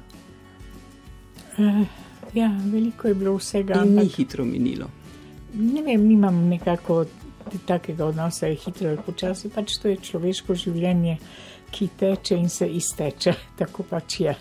Uh, 1.57 1.85
ja, 2.33 2.59
veliko 2.65 3.07
je 3.07 3.13
bilo 3.13 3.35
vsega. 3.37 3.73
in 3.85 3.93
ni 3.93 4.01
ampak- 4.01 4.15
hitro 4.15 4.45
minilo. 4.45 4.87
Ne 5.53 5.81
vem, 5.81 6.01
nimam 6.01 6.47
nekako 6.49 7.05
takega 7.65 8.05
odnosa, 8.05 8.47
je 8.47 8.55
hitro 8.55 8.87
ali 8.89 8.97
počasi, 9.05 9.49
pač 9.49 9.77
to 9.77 9.87
je 9.87 9.97
človeško 10.01 10.55
življenje, 10.55 11.17
ki 11.71 11.89
teče 11.99 12.35
in 12.37 12.49
se 12.49 12.67
izteče, 12.67 13.33
tako 13.59 13.83
pač 13.83 14.19
je. 14.19 14.35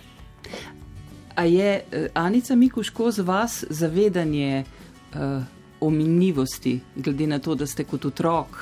A 1.37 1.45
je 1.45 1.85
eh, 1.93 2.09
Anica 2.15 2.55
Mikuško 2.55 3.11
z 3.11 3.19
vas 3.19 3.65
zavedanje 3.71 4.65
uh, 5.15 5.43
o 5.81 5.91
minljivosti, 5.91 6.81
glede 6.97 7.27
na 7.27 7.39
to, 7.39 7.55
da 7.55 7.67
ste 7.67 7.85
kot 7.85 8.05
otrok 8.05 8.61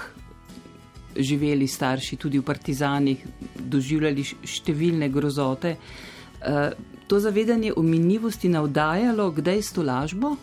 živeli 1.17 1.67
starši 1.67 2.17
tudi 2.17 2.39
v 2.39 2.47
partizanih, 2.47 3.25
doživljali 3.59 4.25
številne 4.47 5.09
grozote. 5.11 5.75
Uh, 6.41 6.71
to 7.11 7.19
zavedanje 7.21 7.75
o 7.77 7.83
minljivosti 7.83 8.49
navdajalo 8.49 9.31
kdaj 9.35 9.63
s 9.63 9.75
to 9.75 9.83
lažbo? 9.83 10.37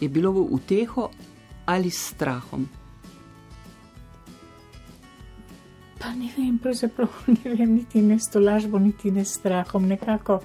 Je 0.00 0.08
bilo 0.08 0.32
v 0.32 0.46
uteho 0.58 1.08
ali 1.66 1.90
strahom? 1.90 2.81
Pa 6.02 6.10
ne 6.18 6.26
vem, 6.36 6.58
pravzaprav 6.58 7.08
ne 7.36 7.54
vem, 7.54 7.74
niti 7.76 8.02
ne 8.02 8.18
s 8.18 8.30
tolažbo, 8.32 8.78
niti 8.78 9.10
ne 9.10 9.24
s 9.24 9.36
strahom. 9.38 9.86
Nekako 9.86 10.40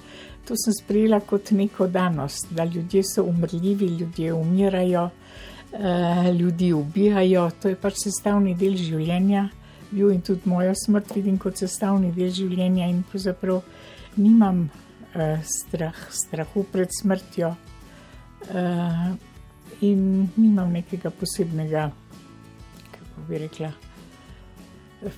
to 0.45 0.55
sem 0.55 0.73
sprejela 0.73 1.19
kot 1.19 1.51
neko 1.51 1.87
danost, 1.87 2.51
da 2.51 2.63
ljudje 2.65 3.03
so 3.03 3.23
umrljivi, 3.23 3.85
ljudje 3.85 4.33
umirajo, 4.33 5.09
eh, 5.73 6.31
ljudi 6.33 6.73
ubijajo. 6.73 7.49
To 7.61 7.69
je 7.69 7.75
pač 7.75 8.03
sestavni 8.03 8.53
del 8.55 8.77
življenja. 8.77 9.47
Bil 9.91 10.11
in 10.11 10.21
tudi 10.21 10.45
mojo 10.45 10.75
smrt 10.75 11.15
vidim 11.15 11.39
kot 11.41 11.57
sestavni 11.57 12.11
del 12.11 12.29
življenja 12.29 12.89
in 12.91 13.01
pravzaprav 13.09 13.63
nimam 14.17 14.67
eh, 15.15 15.41
strah, 15.43 16.05
strahu 16.13 16.67
pred 16.71 16.93
smrtjo 17.01 17.55
eh, 18.53 19.09
in 19.81 20.29
nimam 20.35 20.71
nekega 20.71 21.09
posebnega, 21.09 21.89
kako 22.91 23.27
bi 23.29 23.45
rekla, 23.47 23.73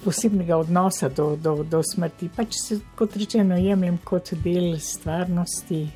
posebnega 0.04 0.58
odnosa 0.58 1.10
do, 1.10 1.36
do, 1.36 1.64
do 1.64 1.82
smrti. 1.84 2.30
Pač 2.36 2.56
se, 2.60 2.80
kot 2.96 3.16
rečeno, 3.18 3.58
jemljem 3.58 4.00
kot 4.04 4.34
del 4.44 4.76
stvarnosti, 4.80 5.88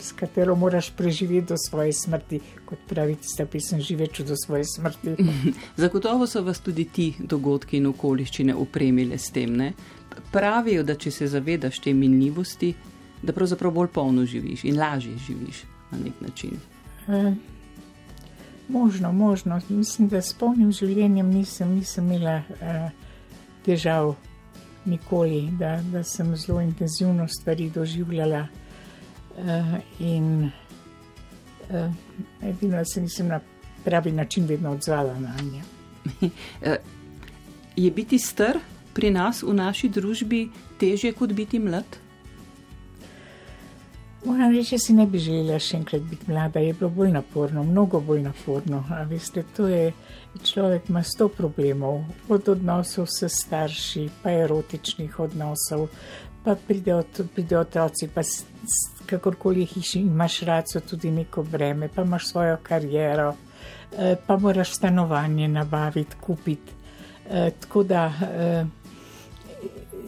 s 0.00 0.12
katero 0.12 0.54
moraš 0.56 0.90
preživeti 0.96 1.46
do 1.46 1.56
svoje 1.58 1.92
smrti, 1.92 2.40
kot 2.64 2.78
pravi 2.88 3.16
tista 3.16 3.46
pesem, 3.46 3.80
živeč 3.80 4.20
do 4.20 4.36
svoje 4.36 4.64
smrti. 4.64 5.16
Zagotovo 5.82 6.26
so 6.26 6.42
vas 6.42 6.60
tudi 6.60 6.84
ti 6.84 7.14
dogodki 7.18 7.76
in 7.76 7.86
okoliščine 7.86 8.54
opremile 8.54 9.18
s 9.18 9.30
tem. 9.34 9.56
Ne? 9.56 9.72
Pravijo, 10.32 10.82
da 10.82 10.94
če 10.94 11.10
se 11.10 11.28
zavedaš 11.30 11.80
te 11.82 11.94
minljivosti, 11.94 12.74
da 13.22 13.32
pravzaprav 13.32 13.72
bolj 13.72 13.90
polno 13.94 14.26
živiš 14.26 14.64
in 14.68 14.78
lažje 14.78 15.16
živiš 15.26 15.64
na 15.90 15.98
nek 16.04 16.20
način. 16.20 16.60
E, 17.08 17.34
možno, 18.68 19.12
možno. 19.12 19.60
Mislim, 19.68 20.08
da 20.08 20.22
s 20.22 20.32
polnim 20.32 20.72
življenjem 20.72 21.30
nisem, 21.30 21.74
nisem 21.74 22.12
imela 22.12 22.42
e, 22.60 22.90
težav 23.64 24.14
nikoli, 24.84 25.48
da, 25.58 25.80
da 25.92 26.02
sem 26.04 26.36
zelo 26.36 26.60
intenzivno 26.60 27.28
stvari 27.28 27.70
doživljala. 27.70 28.46
Uh, 29.34 29.80
in 29.98 30.50
uh, 31.70 31.94
edino, 32.42 32.76
da 32.76 32.84
se 32.84 33.00
nisem 33.00 33.26
na 33.28 33.40
pravi 33.84 34.12
način 34.12 34.46
vedno 34.46 34.70
odzvala 34.70 35.18
na 35.18 35.34
nje. 35.42 35.62
Je 37.76 37.90
biti 37.90 38.18
star 38.18 38.58
pri 38.94 39.10
nas 39.10 39.42
v 39.42 39.54
naši 39.54 39.88
družbi 39.88 40.48
težje 40.78 41.12
kot 41.12 41.32
biti 41.32 41.58
mlad? 41.58 41.84
Moram 44.24 44.52
reči, 44.52 44.74
da 44.74 44.78
si 44.78 44.92
ne 44.92 45.04
bi 45.06 45.18
želela 45.20 45.58
še 45.60 45.76
enkrat 45.76 46.02
biti 46.08 46.30
mlada, 46.30 46.60
je 46.60 46.72
bilo 46.72 46.88
bolj 46.90 47.10
naporno, 47.12 47.62
mnogo 47.62 48.00
bolj 48.00 48.22
naporno. 48.24 48.80
Veste, 49.10 49.42
to 49.56 49.66
je 49.68 49.92
človek 50.42 50.88
ima 50.88 51.02
sto 51.04 51.28
problemov, 51.28 52.00
od 52.32 52.48
odnosov 52.48 53.06
s 53.12 53.28
starši, 53.28 54.06
pa 54.22 54.32
erotičnih 54.32 55.18
odnosov, 55.20 55.90
pa 56.44 56.54
pridejo 56.56 57.02
pride 57.34 57.58
otroci, 57.58 58.08
pa 58.14 58.24
kakorkoli 59.06 59.66
jih 59.66 59.96
imaš 60.00 60.40
raco, 60.48 60.80
tudi 60.80 61.10
neko 61.10 61.44
breme, 61.44 61.90
pa 61.92 62.02
imaš 62.02 62.30
svojo 62.30 62.56
kariero, 62.62 63.34
eh, 63.92 64.16
pa 64.26 64.38
moraš 64.38 64.72
stanovanje 64.78 65.48
nabaviti, 65.48 66.16
kupiti. 66.20 66.72
Eh, 67.28 67.50
tako 67.60 67.82
da. 67.82 68.08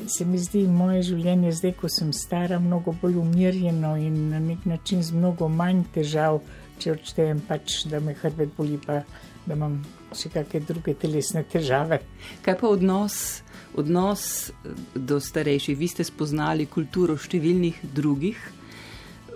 Se 0.07 0.25
mi 0.25 0.39
zdi 0.39 0.67
moje 0.71 1.03
življenje 1.11 1.53
zdaj, 1.59 1.73
ko 1.81 1.89
sem 1.91 2.13
stara, 2.15 2.59
mnogo 2.63 2.95
bolj 3.01 3.17
umirjeno 3.21 3.97
in 3.99 4.29
na 4.31 4.39
nek 4.43 4.67
način 4.67 5.03
z 5.03 5.17
mnogo 5.17 5.49
manj 5.49 5.83
težav, 5.95 6.41
če 6.79 6.93
odštejem 6.93 7.41
pač, 7.49 7.85
da 7.91 8.01
me 8.01 8.15
hrbet 8.21 8.53
boli, 8.57 8.79
pa 8.83 9.01
da 9.47 9.55
imam 9.55 9.81
še 10.15 10.31
kakšne 10.35 10.63
druge 10.69 10.95
telesne 10.99 11.43
težave. 11.49 12.01
Kaj 12.45 12.59
pa 12.61 12.69
odnos, 12.69 13.43
odnos 13.75 14.27
eh, 14.51 14.77
do 14.95 15.21
starejših? 15.23 15.79
Vi 15.79 15.89
ste 15.91 16.07
spoznali 16.07 16.69
kulturo 16.71 17.17
številnih 17.19 17.83
drugih. 17.97 18.39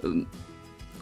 Um, 0.05 0.25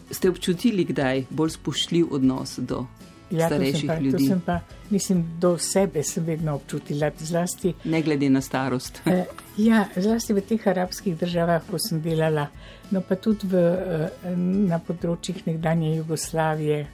Ste 0.09 0.31
občutili 0.33 0.87
kdaj 0.89 1.27
bolj 1.37 1.51
spoštljiv 1.59 2.15
odnos 2.17 2.55
do 2.65 2.87
Ja, 3.31 3.47
starejših 3.47 3.87
pa, 3.87 3.99
ljudi, 4.01 4.31
pa, 4.47 4.61
mislim, 4.91 5.25
do 5.41 5.59
sebe 5.59 6.03
sem 6.03 6.25
vedno 6.25 6.55
občutila, 6.55 7.11
zlasti. 7.19 7.75
ne 7.85 8.03
glede 8.03 8.31
na 8.31 8.41
starost? 8.41 9.01
Eh, 9.05 9.25
ja, 9.57 9.85
zlasti 9.97 10.33
v 10.33 10.41
teh 10.41 10.69
arabskih 10.69 11.19
državah, 11.19 11.63
ko 11.71 11.79
sem 11.79 12.01
delala, 12.03 12.47
no 12.91 13.03
pa 13.05 13.17
tudi 13.17 13.47
v, 13.47 13.61
eh, 13.61 14.37
na 14.71 14.79
področjih 14.79 15.45
nekdanje 15.47 15.97
Jugoslavije, 15.97 16.87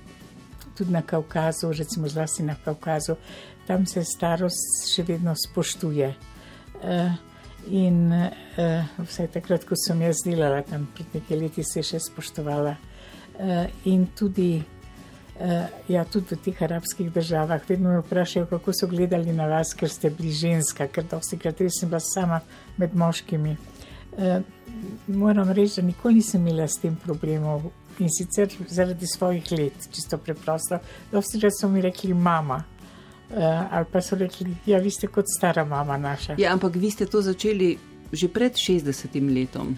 tudi 0.74 0.90
na 0.92 1.02
Kaukazu, 1.02 1.72
recimo 1.72 2.08
zlasti 2.08 2.42
na 2.42 2.56
Kaukazu, 2.64 3.14
tam 3.66 3.86
se 3.86 4.02
starost 4.04 4.90
še 4.94 5.06
vedno 5.06 5.34
spoštuje. 5.38 6.14
Eh, 6.82 7.12
in 7.70 8.12
eh, 8.12 8.84
vsaj 8.98 9.30
takrat, 9.38 9.64
ko 9.64 9.76
sem 9.78 10.02
jaz 10.02 10.24
delala 10.26 10.62
tam 10.66 10.88
pred 10.94 11.14
nekaj 11.14 11.38
leti, 11.38 11.64
se 11.64 11.80
je 11.80 11.94
še 11.94 12.02
spoštovala. 12.10 12.76
Eh, 13.38 13.70
in 13.90 14.06
tudi 14.16 14.62
ja, 15.88 16.04
tudi 16.04 16.34
v 16.34 16.38
teh 16.44 16.62
arabskih 16.62 17.12
državah 17.12 17.62
vedno 17.68 17.90
me 17.90 18.00
vprašajo, 18.00 18.46
kako 18.46 18.72
so 18.72 18.86
gledali 18.86 19.32
na 19.32 19.46
vas, 19.46 19.74
ker 19.74 19.90
ste 19.90 20.10
bili 20.10 20.32
ženska, 20.32 20.86
ker 20.86 21.04
dosti 21.10 21.38
krat 21.38 21.60
res 21.60 21.80
sem 21.80 21.88
bila 21.88 22.00
sama 22.00 22.40
med 22.78 22.94
moškimi. 22.94 23.56
Uh, 24.14 24.42
moram 25.06 25.50
reči, 25.50 25.80
da 25.80 25.86
nikoli 25.86 26.20
nisem 26.20 26.46
imela 26.46 26.68
s 26.68 26.78
tem 26.78 26.94
problemov 26.96 27.66
in 27.98 28.10
sicer 28.10 28.50
zaradi 28.68 29.06
svojih 29.06 29.50
let, 29.58 29.88
čisto 29.90 30.18
preprosto. 30.18 30.78
Dosti 31.12 31.40
že 31.40 31.50
so 31.50 31.68
mi 31.68 31.82
rekli 31.82 32.14
mama. 32.14 32.62
Uh, 33.30 33.74
ali 33.74 33.86
pa 33.92 34.00
so 34.00 34.16
rekli, 34.16 34.54
da 34.66 34.78
ja, 34.78 34.90
ste 34.90 35.10
kot 35.10 35.26
stara 35.38 35.64
mama 35.64 35.96
naša. 35.98 36.36
Ja, 36.38 36.52
ampak 36.52 36.76
vi 36.76 36.90
ste 36.90 37.06
to 37.06 37.22
začeli 37.22 37.78
že 38.12 38.28
pred 38.28 38.54
60 38.54 39.34
letom. 39.34 39.74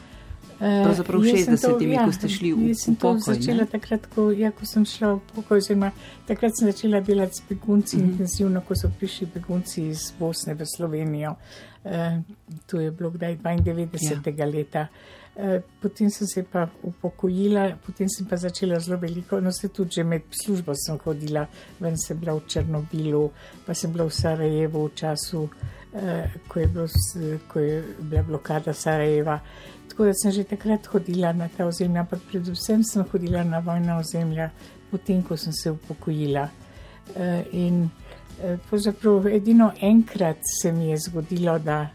Pravzaprav 0.59 1.21
v 1.21 1.33
60-ih, 1.37 1.90
ja, 1.92 2.05
ko 2.09 2.12
ste 2.16 2.29
šli 2.33 2.53
v 2.53 2.57
pokoj. 2.57 2.79
Sem 2.81 2.95
to 2.97 3.11
začela 3.21 3.64
ne? 3.66 3.69
takrat, 3.69 4.07
ko, 4.09 4.31
ja, 4.33 4.49
ko 4.57 4.64
sem 4.64 4.87
šla 4.88 5.12
v 5.19 5.21
pokoj. 5.35 5.61
Oziroma, 5.61 5.90
takrat 6.29 6.57
sem 6.57 6.71
začela 6.71 7.01
delati 7.05 7.37
s 7.37 7.42
begunci 7.49 7.97
mm 7.97 8.01
-hmm. 8.01 8.11
intenzivno, 8.12 8.61
ko 8.61 8.75
so 8.75 8.88
prišli 8.99 9.29
begunci 9.35 9.88
iz 9.88 10.12
Bosne 10.19 10.55
v 10.55 10.64
Slovenijo. 10.77 11.37
E, 11.85 12.23
to 12.66 12.81
je 12.81 12.90
bilo 12.90 13.11
kdaj 13.11 13.37
92. 13.37 14.38
Ja. 14.38 14.47
leta. 14.47 14.88
E, 15.37 15.61
potem 15.83 16.11
sem 16.11 16.27
se 16.27 16.42
pa 16.42 16.69
upokojila, 16.83 17.77
potem 17.87 18.09
sem 18.09 18.27
pa 18.27 18.37
začela 18.37 18.81
zelo 18.81 18.99
veliko, 18.99 19.40
no 19.40 19.53
se 19.53 19.69
tudi 19.69 19.90
že 19.90 20.05
med 20.05 20.23
službo 20.33 20.73
sem 20.75 20.99
hodila, 21.05 21.47
ven 21.81 21.97
sem 21.97 22.19
bila 22.19 22.35
v 22.35 22.47
Črnobilu, 22.47 23.31
pa 23.66 23.75
sem 23.75 23.92
bila 23.92 24.05
v 24.05 24.14
Sarajevu 24.14 24.88
v 24.88 24.95
času, 24.95 25.49
e, 25.92 26.25
ko, 26.49 26.61
je 26.61 26.66
bilo, 26.66 26.87
ko 27.49 27.61
je 27.61 27.85
bila 28.01 28.23
blokada 28.23 28.73
Sarajeva. 28.73 29.40
Tako 29.96 30.04
da 30.04 30.12
sem 30.14 30.32
že 30.32 30.42
takrat 30.44 30.87
hodila 30.92 31.32
na 31.32 31.48
ta 31.48 31.64
ozemlja, 31.64 32.02
ampak 32.04 32.20
predvsem 32.28 32.82
sem 32.85 33.04
hodila 33.12 33.44
na 33.44 33.62
vojna 33.64 33.94
ozemlja, 33.96 34.50
potem 34.90 35.22
ko 35.22 35.37
sem 35.40 35.52
se 35.52 35.70
upokojila. 35.70 36.48
Eh, 37.16 37.44
in 37.52 37.88
eh, 38.42 38.59
pravzaprav 38.68 39.26
edino 39.26 39.70
enkrat 39.80 40.37
se 40.61 40.72
mi 40.72 40.90
je 40.90 40.98
zgodilo, 40.98 41.59
da 41.59 41.88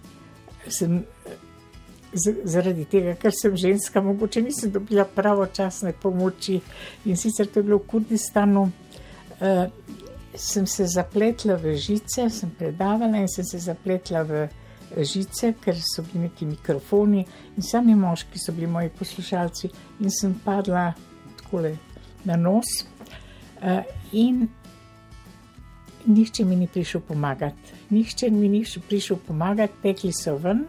sem 0.67 1.03
zaradi 2.43 2.87
tega, 2.89 3.13
ker 3.21 3.31
sem 3.37 3.53
ženska, 3.57 4.01
mogoče 4.01 4.41
nisem 4.41 4.71
dobila 4.71 5.05
pravočasne 5.05 5.93
pomoči 5.93 6.57
in 7.05 7.17
sicer 7.17 7.47
to 7.53 7.59
je 7.59 7.63
bilo 7.63 7.77
v 7.77 7.87
Kurdistanu. 7.87 8.71
Eh, 9.41 9.69
sem 10.35 10.65
se 10.67 10.87
zapletla 10.87 11.53
v 11.55 11.75
žice, 11.77 12.29
sem 12.29 12.49
predavala 12.49 13.21
in 13.21 13.29
sem 13.29 13.45
se 13.45 13.59
zapletla 13.59 14.23
v 14.23 14.47
žice, 14.97 15.53
ker 15.63 15.75
so 15.75 16.03
bili 16.03 16.27
neki 16.27 16.45
mikrofoni 16.45 17.25
in 17.57 17.63
sami 17.63 17.95
moški 17.95 18.39
so 18.39 18.51
bili 18.51 18.67
moji 18.67 18.89
poslušalci, 18.89 19.69
in 19.99 20.09
sem 20.11 20.33
padla 20.45 20.93
tako 21.37 21.63
na 22.25 22.35
nos. 22.35 22.65
Uh, 23.61 23.83
in 24.11 24.47
nihče 26.05 26.45
mi 26.45 26.55
ni 26.55 26.67
prišel 26.67 27.01
pomagati, 27.01 27.73
nihče 27.89 28.29
mi 28.29 28.49
ni 28.49 28.63
prišel 28.87 29.17
pomagati, 29.27 29.73
tekli 29.81 30.11
so 30.13 30.35
ven 30.35 30.65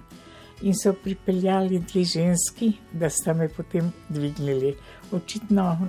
in 0.63 0.75
so 0.75 0.93
pripeljali 0.93 1.79
dve 1.79 2.05
ženski, 2.05 2.73
da 2.93 3.11
sta 3.11 3.33
me 3.35 3.49
potem 3.49 3.93
dvignili. 4.09 4.75
Očitno 5.13 5.89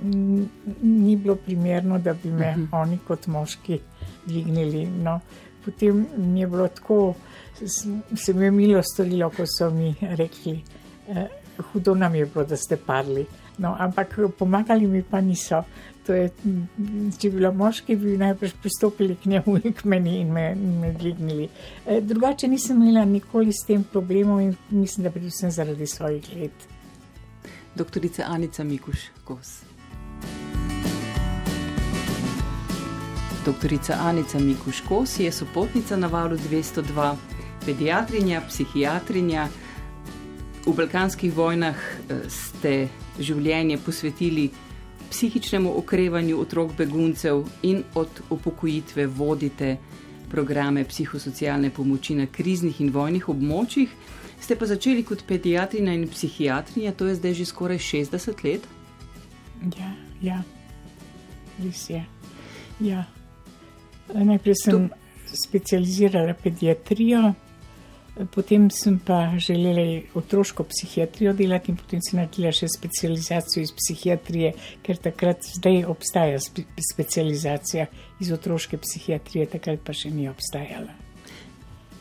ni 0.82 1.16
bilo 1.16 1.36
primerno, 1.36 1.98
da 1.98 2.14
bi 2.14 2.30
me 2.30 2.50
uh 2.50 2.56
mhm. 2.56 2.64
-huh. 2.64 2.82
oni 2.82 2.98
kot 3.06 3.26
moški 3.26 3.80
dvignili. 4.26 4.86
No, 4.86 5.20
potem 5.64 6.06
mi 6.16 6.40
je 6.40 6.46
bilo 6.46 6.68
tako 6.68 7.14
se 8.16 8.32
mi 8.34 8.44
je 8.44 8.50
milo 8.50 8.82
storilo, 8.82 9.30
ko 9.30 9.46
so 9.46 9.70
mi 9.70 9.94
rekli, 10.00 10.62
eh, 11.08 11.26
hudo 11.72 11.94
nam 11.94 12.14
je 12.14 12.26
bilo, 12.26 12.44
da 12.44 12.56
ste 12.56 12.76
padli. 12.76 13.26
No, 13.58 13.76
ampak 13.78 14.18
pomagali 14.38 14.86
mi 14.86 15.02
pa 15.02 15.20
niso. 15.20 15.62
Je, 16.08 16.28
če 17.18 17.30
bi 17.30 17.36
bilo 17.38 17.52
moški, 17.56 17.96
bi 17.96 18.16
najprej 18.20 18.50
pristopili 18.62 19.14
k 19.16 19.30
njemu 19.30 19.54
in 19.64 19.72
k 19.72 19.84
meni 19.88 20.18
in 20.20 20.32
me, 20.32 20.54
me 20.54 20.92
dvignili. 20.92 21.48
Eh, 21.86 22.00
drugače 22.00 22.48
nisem 22.48 22.82
imela 22.82 23.04
nikoli 23.04 23.52
s 23.52 23.64
tem 23.66 23.84
problemov 23.84 24.40
in 24.40 24.56
mislim, 24.70 25.04
da 25.04 25.10
predvsem 25.10 25.50
zaradi 25.50 25.86
svojih 25.86 26.28
let. 26.36 26.66
Doktorica 27.74 28.26
Anica 28.28 28.64
Mikuš, 28.64 29.08
kos. 29.24 29.62
Doktorica 33.46 33.96
Anica 34.00 34.38
Mikuš, 34.38 34.80
kos 34.80 35.20
je 35.20 35.32
sopotnica 35.32 35.96
na 35.96 36.06
valu 36.06 36.36
202 36.36 37.33
pediatrinja, 37.66 38.42
psihiatrinja. 38.48 39.48
V 40.64 40.72
balkanskih 40.72 41.32
vojnah 41.34 41.76
eh, 41.76 42.22
ste 42.28 42.88
življenje 43.20 43.78
posvetili 43.84 44.50
psihičnemu 45.10 45.70
okrevanju 45.78 46.40
otrok 46.40 46.72
beguncev 46.76 47.44
in 47.62 47.82
od 47.94 48.22
upokojitve 48.30 49.06
vodite 49.06 49.76
programe 50.30 50.84
psihosocialne 50.84 51.70
pomoči 51.70 52.14
na 52.14 52.26
kriznih 52.26 52.80
in 52.80 52.90
vojnih 52.90 53.28
območjih. 53.28 53.90
Ste 54.40 54.56
pa 54.58 54.66
začeli 54.66 55.04
kot 55.06 55.22
pediatrinja 55.28 55.94
in 55.94 56.08
psihiatrinja, 56.10 56.92
to 56.92 57.06
je 57.06 57.14
zdaj 57.20 57.34
že 57.38 57.46
skoraj 57.46 57.78
60 57.78 58.42
let? 58.44 58.66
Ja, 59.78 59.92
ja. 60.22 60.42
res 61.62 61.86
je. 61.90 62.02
Ja. 62.80 63.04
Najprej 64.10 64.58
sem 64.64 64.88
to... 64.88 64.96
specializirala 65.46 66.34
pediatrijo, 66.34 67.32
Potem 68.30 68.68
sem 68.70 68.98
pa 69.02 69.32
želela 69.38 70.00
otroško 70.14 70.64
psihiatrijo 70.64 71.32
delati 71.32 71.72
in 71.72 71.76
potem 71.76 72.02
sem 72.02 72.20
naredila 72.20 72.52
še 72.54 72.68
specializacijo 72.70 73.62
iz 73.64 73.72
psihiatrije, 73.74 74.52
ker 74.86 75.00
takrat 75.02 75.42
zdaj 75.56 75.82
obstaja 75.90 76.38
spe, 76.40 76.62
specializacija 76.92 77.88
iz 78.22 78.30
otroške 78.32 78.78
psihiatrije, 78.78 79.48
takrat 79.56 79.82
pa 79.82 79.92
še 79.92 80.14
ni 80.14 80.28
obstajala. 80.30 80.94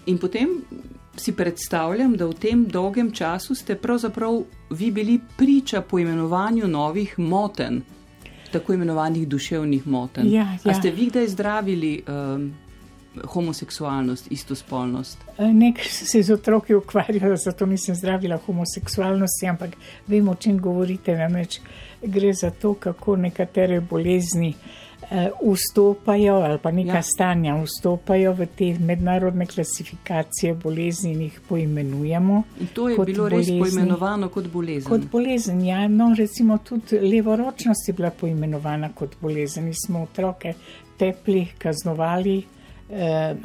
In 0.06 0.20
potem 0.22 0.60
si 1.18 1.34
predstavljam, 1.34 2.14
da 2.18 2.28
v 2.30 2.38
tem 2.38 2.66
dolgem 2.70 3.10
času 3.12 3.56
ste 3.56 3.76
pravzaprav 3.76 4.44
vi 4.70 4.92
bili 4.92 5.20
priča 5.38 5.82
poimenovanju 5.82 6.68
novih 6.68 7.18
moten, 7.18 7.82
tako 8.54 8.74
imenovanih 8.74 9.28
duševnih 9.28 9.88
moten. 9.88 10.30
Ja, 10.30 10.46
ja. 10.62 10.72
A 10.72 10.78
ste 10.78 10.92
vi 10.92 11.10
kdaj 11.10 11.28
zdravili? 11.34 12.04
Um, 12.06 12.52
homoseksualnost, 13.24 14.32
istospolnost? 14.32 15.18
Eh, 15.38 15.54
nek 15.54 15.80
se 15.90 16.24
z 16.24 16.34
otroki 16.34 16.76
ukvarjajo, 16.76 17.36
zato 17.38 17.66
nisem 17.66 17.96
zdravila 17.96 18.38
homoseksualnosti, 18.46 19.48
ampak 19.48 19.76
vemo, 20.08 20.32
o 20.32 20.36
čem 20.36 20.60
govorite. 20.60 21.16
Namreč 21.18 21.60
gre 22.02 22.34
za 22.34 22.50
to, 22.50 22.74
kako 22.74 23.16
nekatere 23.16 23.82
bolezni 23.82 24.54
eh, 25.12 25.30
vstopajo 25.42 26.36
ali 26.36 26.60
pa 26.60 26.72
neka 26.72 26.96
ja. 26.96 27.02
stanja 27.02 27.56
vstopajo 27.64 28.34
v 28.34 28.46
te 28.46 28.78
mednarodne 28.80 29.46
klasifikacije 29.46 30.54
bolezni 30.54 31.12
in 31.12 31.22
jih 31.22 31.40
poimenujemo. 31.50 32.44
In 32.60 32.68
to 32.74 32.90
je 32.90 32.98
bilo 33.06 33.30
bolezni, 33.30 33.60
res 33.60 33.74
poimenovano 33.74 34.30
kot 34.30 34.48
bolezen. 34.48 34.90
Kot 34.90 35.06
bolezen, 35.12 35.62
ja. 35.66 35.88
No, 35.88 36.14
recimo 36.18 36.58
tudi 36.58 37.00
levoročnost 37.00 37.88
je 37.88 37.94
bila 37.94 38.10
poimenovana 38.10 38.90
kot 38.96 39.16
bolezen. 39.22 39.66
Mi 39.66 39.74
smo 39.86 40.04
otroke 40.04 40.54
tepli, 40.98 41.48
kaznovali 41.58 42.38
eh, 42.40 42.63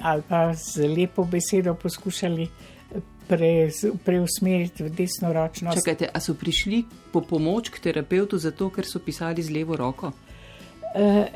ali 0.03 0.23
pa 0.29 0.55
z 0.55 0.89
lepo 0.89 1.25
besedo 1.25 1.75
poskušali 1.75 2.43
eh, 2.43 3.01
pre, 3.29 3.71
preusmeriti 4.05 4.85
v 4.85 4.91
desno 4.91 5.33
ročno. 5.33 5.75
Čakajte, 5.75 6.09
a 6.13 6.21
so 6.21 6.35
prišli 6.35 6.85
po 7.13 7.21
pomoč 7.21 7.71
k 7.71 7.79
terapeutu 7.79 8.39
zato, 8.39 8.71
ker 8.71 8.87
so 8.87 8.99
pisali 8.99 9.43
z 9.43 9.51
levo 9.51 9.77
roko? 9.77 10.13
Eh, 10.95 11.27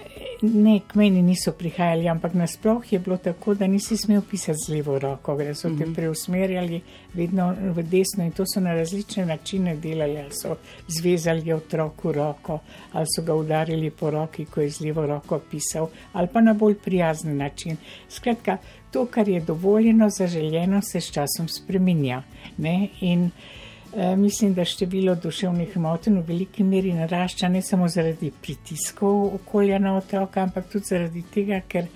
ne, 0.42 0.80
k 0.86 0.94
meni 0.94 1.22
niso 1.22 1.52
prihajali, 1.52 2.08
ampak 2.08 2.34
nasploh 2.34 2.92
je 2.92 2.98
bilo 2.98 3.16
tako, 3.16 3.54
da 3.54 3.66
nisi 3.66 3.96
smel 3.96 4.22
pisati 4.30 4.58
z 4.66 4.72
levo 4.72 4.98
roko, 4.98 5.36
da 5.36 5.54
so 5.54 5.68
te 5.68 5.84
mhm. 5.84 5.92
preusmerjali 5.94 6.80
vedno 7.14 7.52
v 7.74 7.82
desno 7.82 8.24
in 8.24 8.32
to 8.32 8.46
so 8.46 8.60
na 8.60 8.74
različne 8.74 9.26
načine 9.26 9.76
delali, 9.76 10.18
ali 10.18 10.32
so 10.32 10.56
zvezali 10.88 11.52
otroku 11.52 12.12
roko, 12.12 12.58
ali 12.92 13.06
so 13.16 13.22
ga 13.22 13.34
udarili 13.34 13.90
po 13.90 14.10
roki, 14.10 14.44
ko 14.44 14.60
je 14.60 14.70
z 14.70 14.80
levo 14.80 15.06
roko 15.06 15.38
pisal, 15.50 15.88
ali 16.12 16.28
pa 16.32 16.40
na 16.40 16.54
bolj 16.54 16.74
prijazen 16.74 17.36
način. 17.36 17.76
Skratka, 18.08 18.56
to, 18.90 19.06
kar 19.06 19.28
je 19.28 19.40
dovoljeno, 19.40 20.10
zaželjeno, 20.10 20.82
se 20.82 21.00
s 21.00 21.12
časom 21.12 21.48
spreminja. 21.48 22.22
Ne? 22.56 22.88
In 23.00 23.30
Eh, 23.30 23.61
mislim, 23.96 24.54
da 24.54 24.64
število 24.64 25.14
duševnih 25.14 25.76
motenj 25.76 26.16
v 26.18 26.24
veliki 26.28 26.64
meri 26.64 26.92
narašča 26.96 27.48
ne 27.48 27.62
samo 27.62 27.88
zaradi 27.88 28.30
pritiskov 28.42 29.34
okolja 29.34 29.78
na 29.78 29.96
otroka, 29.96 30.42
ampak 30.42 30.70
tudi 30.72 30.88
zaradi 30.88 31.22
tega, 31.34 31.60
ker 31.68 31.86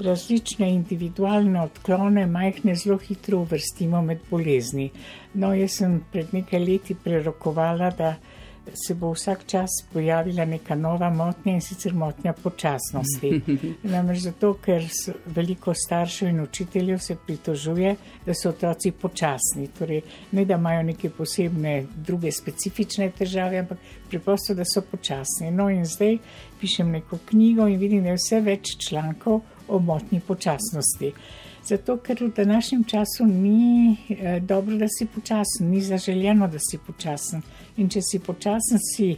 različne 0.00 0.70
individualne 0.72 1.60
odklone 1.60 2.26
majhne 2.26 2.74
zelo 2.74 2.98
hitro 2.98 3.42
uvrstimo 3.44 4.02
med 4.02 4.24
bolezni. 4.30 4.90
No, 5.34 5.52
jaz 5.54 5.76
sem 5.82 6.00
pred 6.12 6.32
nekaj 6.32 6.60
leti 6.64 6.94
prerokovala, 6.94 7.90
da 7.90 8.14
se 8.74 8.94
bo 8.94 9.10
vsak 9.12 9.46
čas 9.46 9.70
pojavila 9.92 10.44
neka 10.44 10.74
nova 10.74 11.10
motnja 11.10 11.52
in 11.52 11.60
sicer 11.60 11.94
motnja 11.94 12.32
počasnosti. 12.32 13.40
Namreč 13.92 14.18
zato, 14.18 14.54
ker 14.54 14.86
veliko 15.26 15.74
staršev 15.74 16.28
in 16.28 16.40
učiteljev 16.40 16.98
se 16.98 17.16
pritožuje, 17.26 17.96
da 18.26 18.34
so 18.34 18.48
otroci 18.48 18.90
počasni. 18.90 19.68
Torej, 19.78 20.02
ne 20.32 20.44
da 20.44 20.54
imajo 20.54 20.82
neke 20.82 21.10
posebne 21.10 21.86
druge 21.96 22.32
specifične 22.32 23.10
težave, 23.10 23.58
ampak 23.58 23.78
preprosto, 24.08 24.54
da 24.54 24.64
so 24.64 24.82
počasni. 24.90 25.50
No 25.50 25.70
in 25.70 25.84
zdaj 25.86 26.18
pišem 26.60 26.90
neko 26.90 27.18
knjigo 27.28 27.66
in 27.66 27.78
vidim, 27.78 28.02
da 28.02 28.14
je 28.14 28.20
vse 28.20 28.40
več 28.40 28.76
člankov 28.88 29.40
o 29.68 29.78
motnji 29.78 30.20
počasnosti. 30.20 31.12
Zato, 31.64 31.96
ker 31.96 32.18
v 32.20 32.32
današnjem 32.36 32.84
času 32.84 33.26
ni 33.26 33.96
eh, 34.08 34.40
dobro, 34.40 34.76
da 34.76 34.86
si 34.88 35.06
počasen, 35.06 35.70
ni 35.70 35.80
zaželjeno, 35.80 36.48
da 36.48 36.58
si 36.58 36.78
počasen. 36.86 37.42
In 37.76 37.88
če 37.88 38.00
si 38.02 38.18
počasen, 38.18 38.78
si 38.82 39.16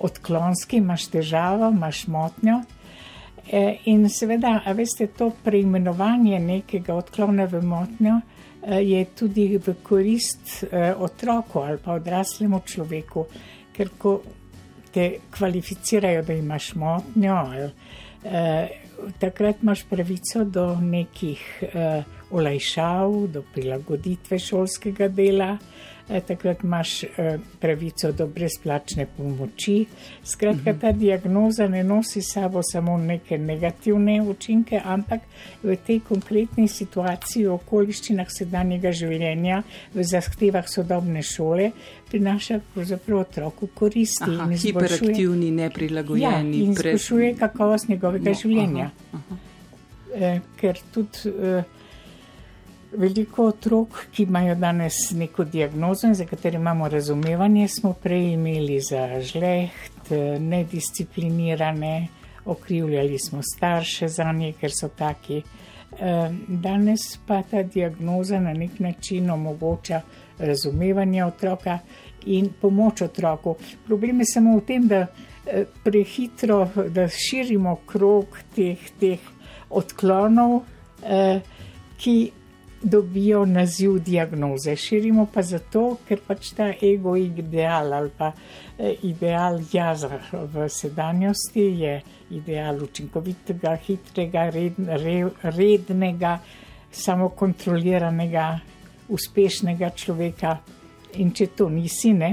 odklonski, 0.00 0.76
imaš 0.76 1.06
težavo, 1.12 1.70
imaš 1.70 2.06
motnjo. 2.06 2.62
Eh, 3.50 3.76
in 3.84 4.08
seveda, 4.10 4.60
veste, 4.74 5.06
to 5.06 5.30
preimenovanje 5.44 6.38
nekega 6.40 6.94
odklona 6.94 7.44
v 7.44 7.62
motnjo 7.62 8.20
eh, 8.20 8.80
je 8.80 9.04
tudi 9.04 9.48
v 9.58 9.74
korist 9.82 10.64
eh, 10.64 10.94
otroku 10.98 11.60
ali 11.60 11.78
pa 11.78 11.92
odraslemu 12.00 12.60
človeku, 12.66 13.26
ker 13.76 13.90
ko 13.98 14.20
te 14.94 15.10
kvalificirajo, 15.30 16.22
da 16.22 16.32
imaš 16.32 16.74
motnjo, 16.74 17.34
ali, 17.34 17.70
eh, 18.24 18.68
takrat 19.18 19.62
imaš 19.62 19.84
pravico 19.88 20.44
do 20.44 20.66
nekih 20.80 21.42
eh, 21.62 22.04
olajšav, 22.30 23.26
do 23.32 23.44
prilagoditve 23.54 24.38
šolskega 24.38 25.08
dela. 25.08 25.56
Eh, 26.08 26.20
takrat 26.20 26.62
imaš 26.64 27.04
eh, 27.04 27.38
pravico 27.60 28.12
do 28.12 28.26
brezplačne 28.26 29.06
pomoči. 29.16 29.86
Skratka, 30.24 30.74
ta 30.80 30.92
diagnoza 30.92 31.68
ne 31.68 31.84
nosi 31.84 32.22
sabo 32.22 32.60
samo 32.62 32.98
neke 32.98 33.38
negativne 33.38 34.20
učinke, 34.22 34.80
ampak 34.84 35.20
v 35.62 35.76
tej 35.86 36.02
konkretni 36.04 36.68
situaciji, 36.68 37.46
v 37.46 37.54
okoliščinah 37.56 38.28
sedanjega 38.28 38.92
življenja, 38.92 39.62
v 39.94 40.04
zahtevah 40.04 40.68
sodobne 40.68 41.22
šole, 41.24 41.70
prinaša 42.14 42.60
pravzaprav 42.74 43.18
otroku 43.18 43.66
koristi. 43.74 44.30
Aha, 44.30 44.46
hiperaktivni, 44.62 45.50
neprilagojeni. 45.50 46.24
Ja, 46.24 46.40
in 46.40 46.70
izboljšuje 46.70 47.32
pred... 47.32 47.38
kakovost 47.38 47.88
njegovega 47.88 48.30
no, 48.30 48.40
življenja. 48.42 48.90
Aha, 49.12 49.22
aha. 49.24 49.40
Eh, 50.14 50.40
ker 50.60 50.78
tudi 50.94 51.34
Veliko 52.94 53.48
otrok, 53.50 54.04
ki 54.14 54.22
imajo 54.22 54.54
danes 54.54 55.10
neko 55.18 55.44
diagnozo 55.44 56.06
in 56.06 56.14
za 56.14 56.24
katero 56.30 56.60
imamo 56.60 56.88
razumevanje, 56.88 57.68
smo 57.68 57.92
prej 57.92 58.28
imeli 58.32 58.76
za 58.80 59.20
žleht, 59.20 60.10
nedisciplinirane, 60.40 62.08
okrivljali 62.44 63.18
smo 63.18 63.42
starše 63.42 64.08
za 64.08 64.32
nje, 64.32 64.52
ker 64.60 64.70
so 64.70 64.88
taki. 64.88 65.42
Danes 66.48 67.18
pa 67.26 67.42
ta 67.42 67.62
diagnoza 67.62 68.40
na 68.40 68.52
nek 68.52 68.78
način 68.78 69.30
omogoča 69.30 70.00
razumevanje 70.38 71.24
otroka 71.24 71.78
in 72.26 72.48
pomoč 72.60 73.02
otroku. 73.02 73.56
Problem 73.86 74.20
je 74.20 74.26
samo 74.26 74.56
v 74.58 74.64
tem, 74.66 74.88
da 74.88 75.06
eh, 75.06 75.64
prehitro, 75.84 76.68
da 76.88 77.08
širimo 77.08 77.76
krog 77.86 78.38
teh, 78.54 78.80
teh 79.00 79.20
odklonov, 79.70 80.62
eh, 81.02 81.40
ki 81.98 82.16
dobijo 82.84 83.44
naziv 83.44 83.98
diagnoze. 83.98 84.76
Širimo 84.76 85.26
pa 85.34 85.42
zato, 85.42 85.96
ker 86.08 86.20
pač 86.26 86.50
ta 86.56 86.68
ego 86.82 87.16
ideal 87.16 87.92
ali 87.92 88.10
pa 88.18 88.32
eh, 88.78 88.94
ideal 89.02 89.60
jaza 89.72 90.20
v 90.32 90.68
sedanjosti 90.68 91.64
je 91.80 91.94
ideal 92.30 92.82
učinkovitega, 92.84 93.76
hitrega, 93.86 94.50
red, 94.50 94.78
re, 95.00 95.16
rednega, 95.42 96.38
samokontroliranega, 96.92 98.48
uspešnega 99.08 99.90
človeka. 99.90 100.58
In 101.14 101.30
če 101.30 101.46
to 101.54 101.68
nisi, 101.70 102.10
ne, 102.12 102.32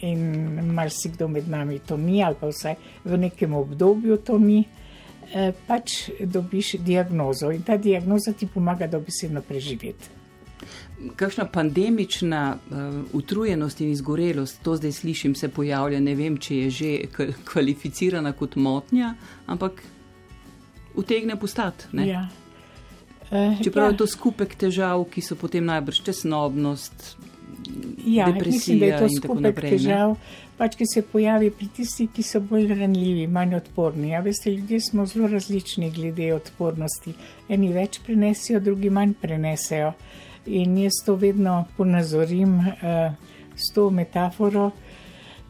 in 0.00 0.72
marsikdo 0.72 1.28
med 1.28 1.48
nami 1.48 1.78
to 1.84 1.96
ni, 2.00 2.22
ali 2.24 2.36
pa 2.40 2.48
vsaj 2.48 2.76
v 3.04 3.18
nekem 3.20 3.54
obdobju 3.54 4.16
to 4.24 4.38
ni. 4.38 4.64
Eh, 5.34 5.52
pač 5.66 6.10
dobiš 6.20 6.76
diagnozo 6.86 7.50
in 7.50 7.62
ta 7.66 7.76
diagnoza 7.76 8.32
ti 8.32 8.46
pomaga 8.46 8.86
dobesedno 8.86 9.42
preživeti. 9.42 10.14
Kakšna 11.16 11.44
pandemična 11.52 12.56
uh, 12.56 12.94
utrujenost 13.12 13.80
in 13.80 13.90
izgorelost, 13.90 14.62
to 14.62 14.76
zdaj 14.76 14.92
slišim, 14.92 15.34
se 15.34 15.48
pojavlja. 15.48 16.00
Ne 16.00 16.14
vem, 16.14 16.38
če 16.38 16.56
je 16.56 16.70
že 16.70 16.92
kvalificirana 17.44 18.32
kot 18.32 18.56
motnja, 18.56 19.12
ampak 19.46 19.82
utegne 20.94 21.36
postati. 21.36 21.90
Ja. 21.92 22.28
Uh, 23.30 23.62
Čeprav 23.62 23.88
ja. 23.88 23.90
je 23.90 23.98
to 23.98 24.06
skupek 24.06 24.54
težav, 24.54 25.02
ki 25.10 25.22
so 25.22 25.34
potem 25.38 25.64
najbrž 25.66 26.04
tesnobnost, 26.06 27.16
ja, 28.06 28.28
depresija 28.30 28.52
mislim, 28.52 28.78
da 28.78 28.86
je 28.86 28.98
to 28.98 29.04
in 29.04 29.16
tako 29.20 29.26
skupek 29.26 29.42
naprej. 29.42 29.70
Težav, 29.70 30.14
pač, 30.58 30.76
ki 30.78 30.86
se 30.86 31.02
pojavi 31.02 31.50
pri 31.50 31.68
tistih, 31.76 32.10
ki 32.14 32.22
so 32.22 32.40
bolj 32.40 32.70
ranljivi, 32.78 33.26
manj 33.26 33.56
odporni. 33.58 34.12
Ja, 34.14 34.20
veste, 34.22 34.52
ljudje 34.54 34.80
smo 34.80 35.06
zelo 35.06 35.28
različni 35.32 35.90
glede 35.90 36.30
odpornosti. 36.34 37.16
Eni 37.48 37.72
več 37.74 37.98
prenesejo, 38.06 38.60
drugi 38.60 38.90
manj 38.90 39.16
prenesejo. 39.20 39.92
In 40.46 40.78
jaz 40.78 41.02
to 41.06 41.16
vedno 41.18 41.64
ponazorim 41.76 42.58
uh, 42.62 43.16
s 43.56 43.72
to 43.74 43.90
metaforo. 43.90 44.70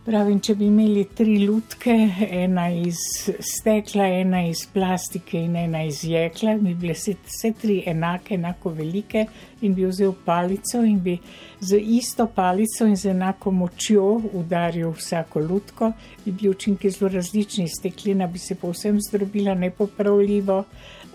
Pravim, 0.06 0.36
če 0.38 0.54
bi 0.54 0.68
imeli 0.70 1.00
tri 1.18 1.32
lutke, 1.42 1.90
ena 2.30 2.68
iz 2.70 3.00
stekla, 3.42 4.04
ena 4.20 4.44
iz 4.46 4.60
plastike 4.70 5.40
in 5.42 5.56
ena 5.58 5.80
iz 5.82 6.04
jekla, 6.06 6.52
bi 6.62 6.76
bile 6.78 6.94
vse 6.94 7.50
tri 7.58 7.80
enake, 7.90 8.36
enako 8.36 8.70
velike 8.76 9.24
in 9.66 9.74
bi 9.74 9.82
vzel 9.90 10.14
palico 10.28 10.84
in 10.86 11.00
bi 11.02 11.16
z 11.58 11.80
isto 11.98 12.28
palico 12.36 12.86
in 12.86 12.94
z 12.94 13.10
enako 13.16 13.50
močjo 13.50 14.04
udaril 14.38 14.94
vsako 14.94 15.42
lutko, 15.48 15.90
bi 16.22 16.30
bili 16.30 16.54
učinki 16.54 16.94
zelo 16.94 17.10
različni. 17.16 17.66
Steklina 17.66 18.30
bi 18.30 18.38
se 18.38 18.54
povsem 18.54 19.02
zdrobila 19.08 19.58
nepopravljivo, 19.58 20.62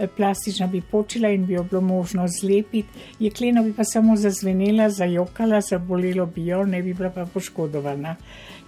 plastična 0.07 0.67
bi 0.67 0.81
počela 0.81 1.29
in 1.29 1.45
bi 1.45 1.53
jo 1.53 1.63
bilo 1.63 1.81
možno 1.81 2.27
zlepiti, 2.41 2.89
jeklena 3.19 3.63
bi 3.63 3.73
pa 3.73 3.83
samo 3.83 4.15
zazvenela, 4.15 4.89
zajokala, 4.89 5.61
zabolelo 5.61 6.25
bi 6.25 6.45
jo, 6.45 6.65
ne 6.65 6.81
bi 6.83 6.93
bila 6.93 7.09
pa 7.09 7.25
poškodovana. 7.25 8.15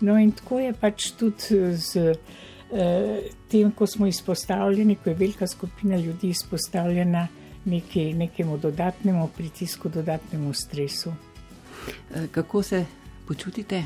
No, 0.01 0.17
in 0.19 0.31
tako 0.31 0.59
je 0.59 0.73
pač 0.73 1.11
tudi 1.11 1.75
z 1.77 1.95
uh, 2.09 2.77
tem, 3.51 3.71
ko 3.71 3.87
smo 3.87 4.07
izpostavljeni, 4.07 4.95
ko 4.95 5.09
je 5.09 5.15
velika 5.15 5.47
skupina 5.47 5.97
ljudi 5.97 6.29
izpostavljena 6.29 7.27
neki, 7.65 8.13
nekemu 8.13 8.57
dodatnemu 8.57 9.27
pritisku, 9.37 9.89
dodatnemu 9.89 10.53
stresu. 10.53 11.13
Eh, 12.15 12.27
kako 12.31 12.63
se 12.63 12.85
počutite? 13.27 13.83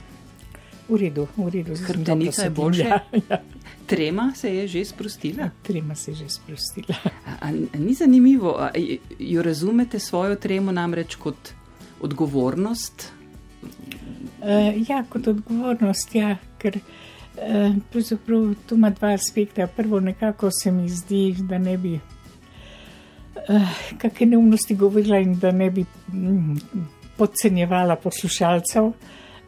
V 0.90 0.96
redu, 0.96 1.28
v 1.36 1.50
redu. 1.50 1.76
Hrbtenica 1.76 2.44
je 2.44 2.50
boljša. 2.50 2.88
Ja, 2.88 3.00
ja. 3.30 3.42
Trema 3.86 4.32
se 4.36 4.56
je 4.56 4.68
že 4.68 4.86
sprostila. 4.86 5.50
Trema 5.64 5.96
se 5.96 6.12
je 6.12 6.16
že 6.16 6.30
sprostila. 6.30 6.96
A, 7.26 7.32
a, 7.42 7.52
ni 7.78 7.94
zanimivo, 7.94 8.56
a, 8.60 8.72
jo 9.20 9.44
razumete 9.44 10.00
svojo 10.00 10.36
tremo 10.36 10.72
namreč 10.72 11.16
kot 11.16 11.52
odgovornost? 12.02 13.12
Uh, 13.64 14.90
ja, 14.90 15.04
kot 15.10 15.28
odgovornost, 15.28 16.16
ja, 16.16 16.38
ker 16.58 16.80
uh, 16.80 17.76
pravzaprav 17.92 18.54
tu 18.68 18.76
ima 18.76 18.90
dva 18.90 19.14
aspekta. 19.14 19.68
Prvo, 19.68 20.00
nekako 20.00 20.50
se 20.64 20.72
mi 20.72 20.90
zdi, 20.90 21.36
da 21.40 21.58
ne 21.58 21.78
bi 21.78 22.00
uh, 22.00 23.78
kakšne 23.98 24.26
neumnosti 24.26 24.76
govorila 24.76 25.20
in 25.20 25.40
da 25.40 25.52
ne 25.52 25.72
bi 25.72 25.86
mm, 26.14 26.56
podcenjevala 27.18 27.96
poslušalcev. 27.96 28.84
Uh, 28.84 28.94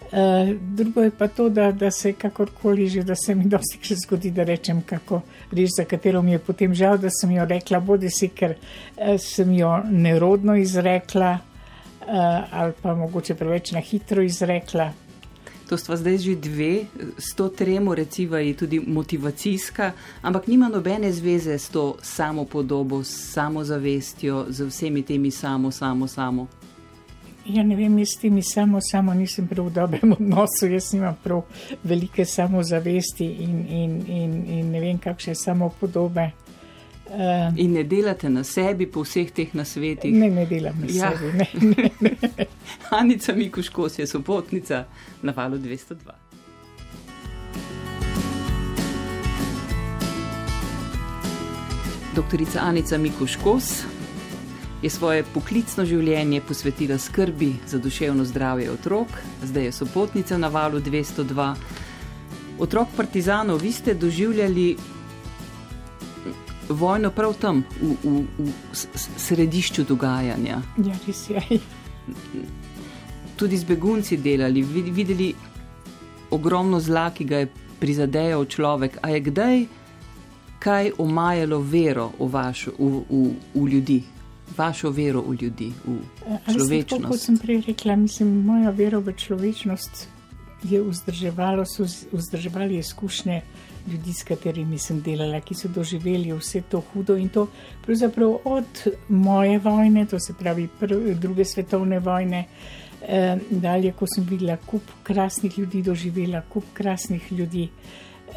Uh, 0.10 0.50
drugo 0.62 1.02
je 1.02 1.12
pa 1.12 1.28
to, 1.28 1.50
da, 1.50 1.72
da 1.72 1.91
se 1.91 2.13
kakorkoli 2.13 2.88
že, 2.89 3.04
da 3.04 3.15
se 3.15 3.36
mi 3.36 3.45
dosti 3.45 3.78
še 3.82 3.95
zgodi, 3.95 4.32
da 4.34 4.43
rečem 4.43 4.82
kako 4.82 5.22
reč, 5.52 5.69
za 5.76 5.86
katero 5.86 6.22
mi 6.22 6.32
je 6.32 6.39
potem 6.39 6.74
žal, 6.74 6.98
da 6.98 7.12
sem 7.13 7.36
jo 7.36 7.45
rekla, 7.45 7.80
bodi 7.80 8.10
si, 8.10 8.32
ker 8.34 8.56
uh, 8.58 9.19
sem 9.22 9.54
jo 9.54 9.76
nerodno 9.86 10.56
izrekla 10.58 11.36
uh, 11.38 12.10
ali 12.52 12.74
pa 12.82 12.95
mogoče 12.95 13.38
preveč 13.38 13.72
na 13.78 13.86
hitro 13.86 14.26
izrekla. 14.26 14.89
To 15.69 15.78
stva 15.78 16.02
zdaj 16.02 16.17
že 16.17 16.34
dve, 16.41 16.89
s 17.22 17.38
to 17.38 17.54
tremo 17.54 17.93
reciva 17.93 18.41
je 18.41 18.58
tudi 18.58 18.80
motivacijska, 18.82 19.91
ampak 20.26 20.48
nima 20.50 20.69
nobene 20.69 21.13
zveze 21.13 21.60
s 21.62 21.69
to 21.69 21.98
samo 22.02 22.45
podobo, 22.50 23.04
s 23.04 23.30
samozavestjo, 23.38 24.45
z 24.50 24.65
vsemi 24.65 25.06
temi 25.06 25.30
samo, 25.32 25.72
samo, 25.72 26.08
samo. 26.08 26.48
Ja, 27.50 27.64
ne 27.64 27.76
vem, 27.76 27.98
jaz 27.98 28.14
s 28.14 28.20
temi 28.22 28.44
samo, 28.46 28.78
samo 28.82 29.14
nisem 29.14 29.48
prav 29.48 29.66
v 29.66 29.74
dobrem 29.74 30.12
odnosu, 30.18 30.68
jaz 30.70 30.92
nimam 30.94 31.18
prav 31.24 31.42
velike 31.84 32.26
samozavesti 32.26 33.26
in, 33.26 33.66
in, 33.68 33.96
in, 34.08 34.36
in 34.60 34.72
ne 34.72 34.82
vem, 34.84 35.00
kakšne 35.02 35.36
samo 35.36 35.72
podobe. 35.80 36.30
Uh, 37.10 37.58
in 37.58 37.74
ne 37.74 37.84
delate 37.84 38.30
na 38.30 38.44
sebi 38.46 38.86
po 38.86 39.02
vseh 39.02 39.32
teh 39.34 39.56
nasvetih? 39.58 40.14
Ne, 40.14 40.30
ne 40.30 40.46
delam 40.46 40.78
na 40.78 40.94
ja. 40.94 41.10
sebi. 41.10 41.32
Ne, 41.38 41.48
ne, 42.06 42.14
ne. 42.38 42.46
Anica 42.94 43.34
Mikuškos 43.34 44.00
je 44.00 44.08
sopotnica 44.08 44.84
na 45.22 45.34
valu 45.36 45.58
202. 45.58 46.14
Doktorica 52.16 52.60
Anica 52.62 52.98
Mikuškos 52.98 53.99
je 54.82 54.89
svoje 54.89 55.24
poklicno 55.34 55.84
življenje 55.86 56.42
posvetila 56.48 56.98
skrbi 56.98 57.54
za 57.68 57.80
duševno 57.80 58.26
zdravje 58.26 58.72
otrok, 58.72 59.08
zdaj 59.44 59.63
je 59.63 59.72
sopotnica 59.72 60.38
na 60.38 60.48
valu 60.48 60.80
202. 60.80 61.54
Otrok 62.60 62.88
partizanov, 62.96 63.62
vi 63.62 63.72
ste 63.72 63.94
doživljali 63.94 64.78
vojno 66.70 67.12
prav 67.12 67.34
tam, 67.42 67.63
v, 67.82 67.96
v, 68.04 68.24
v 68.38 68.54
središču 69.18 69.84
dogajanja. 69.84 70.62
Ja, 70.78 70.96
res 71.08 71.24
je. 71.30 71.60
Tudi 73.39 73.58
z 73.58 73.63
begunci 73.63 74.18
delali, 74.18 74.62
videli 74.63 75.34
ogromno 76.32 76.80
zla, 76.80 77.10
ki 77.15 77.26
ga 77.26 77.44
je 77.44 77.52
prizadejal 77.80 78.46
človek. 78.46 79.00
A 79.02 79.10
je 79.15 79.20
kdaj 79.28 79.65
kaj 80.60 80.92
omajalo 81.00 81.62
vero 81.63 82.12
v, 82.20 82.28
vaš, 82.28 82.68
v, 82.78 83.04
v, 83.10 83.36
v 83.56 83.68
ljudi? 83.68 84.00
Vašo 84.58 84.90
vero 84.90 85.22
v 85.22 85.38
ljudi, 85.42 85.72
v 85.86 86.00
človečnost. 86.54 87.08
Kot 87.08 87.20
sem 87.20 87.38
prej 87.38 87.62
rekla, 87.68 87.96
mislim, 87.96 88.32
moja 88.46 88.72
vera 88.76 89.00
v 89.00 89.14
človečnost 89.14 90.08
je 90.64 90.82
vzdrževala, 90.84 91.66
so 91.66 91.86
vzdrževali 92.12 92.78
izkušnje 92.78 93.42
ljudi, 93.88 94.14
s 94.14 94.24
katerimi 94.24 94.78
sem 94.78 95.02
delala, 95.02 95.40
ki 95.42 95.56
so 95.56 95.72
doživeli 95.72 96.34
vse 96.36 96.62
to 96.70 96.82
hudo 96.92 97.16
in 97.18 97.30
to 97.30 97.48
pravzaprav 97.86 98.38
od 98.44 98.84
moje 99.10 99.60
vojne, 99.60 100.06
to 100.06 100.20
se 100.20 100.34
pravi 100.40 100.68
druge 101.16 101.46
svetovne 101.46 102.00
vojne, 102.00 102.46
eh, 103.08 103.38
dalje, 103.50 103.92
ko 103.92 104.08
sem 104.08 104.24
videla 104.30 104.58
kup 104.58 104.84
krasnih 105.04 105.60
ljudi, 105.60 105.82
doživela 105.82 106.42
kup 106.42 106.64
krasnih 106.74 107.32
ljudi, 107.32 107.70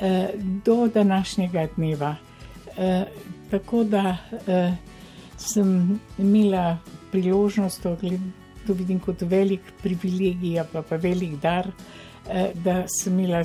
eh, 0.00 0.30
do 0.64 0.88
današnjega 0.94 1.68
dneva. 1.76 2.16
Eh, 2.76 3.04
tako 3.50 3.84
da 3.84 4.16
eh, 4.46 4.72
sem 5.42 5.98
imela 6.18 6.78
priložnost, 7.10 7.82
to, 7.82 7.96
to 8.66 8.74
vidim 8.74 9.00
kot 9.00 9.22
velik 9.22 9.72
privilegij, 9.82 10.62
pa 10.72 10.82
pa 10.82 10.96
velik 10.96 11.40
dar. 11.42 11.72
Eh, 12.28 12.52
da 12.54 12.84
sem 12.86 13.18
imela 13.18 13.40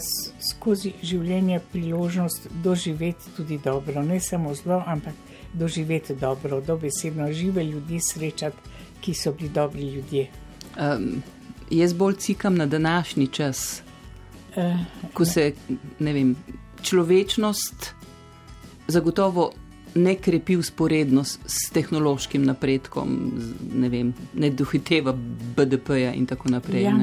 skozi 0.52 0.92
življenje 1.02 1.58
priložnost 1.72 2.44
doživeti 2.64 3.32
tudi 3.36 3.58
dobro, 3.58 4.04
ne 4.06 4.20
samo 4.22 4.54
zlo, 4.56 4.84
ampak 4.86 5.16
doživeti 5.54 6.14
dobro, 6.16 6.62
dobesedno 6.62 7.32
žive 7.34 7.64
ljudi 7.66 7.98
srečati, 8.00 8.76
ki 9.02 9.14
so 9.14 9.34
bili 9.34 9.50
dobri 9.50 9.90
ljudje. 9.96 10.28
Um, 10.78 11.24
jaz 11.74 11.94
bolj 11.94 12.20
cikam 12.22 12.56
na 12.56 12.66
današnji 12.66 13.28
čas, 13.28 13.82
uh, 14.56 14.78
ko 15.14 15.26
se 15.26 15.54
vem, 16.00 16.36
človečnost 16.82 17.94
zagotovo 18.88 19.52
ne 19.98 20.16
krepi 20.16 20.58
usporedno 20.58 21.24
s, 21.24 21.40
s 21.46 21.70
tehnološkim 21.76 22.46
napredkom, 22.46 23.16
ne, 23.74 23.90
vem, 23.90 24.14
ne 24.34 24.50
dohiteva 24.50 25.14
BDP-ja 25.14 26.14
in 26.14 26.26
tako 26.26 26.50
naprej. 26.54 26.84
Ja. 26.84 26.98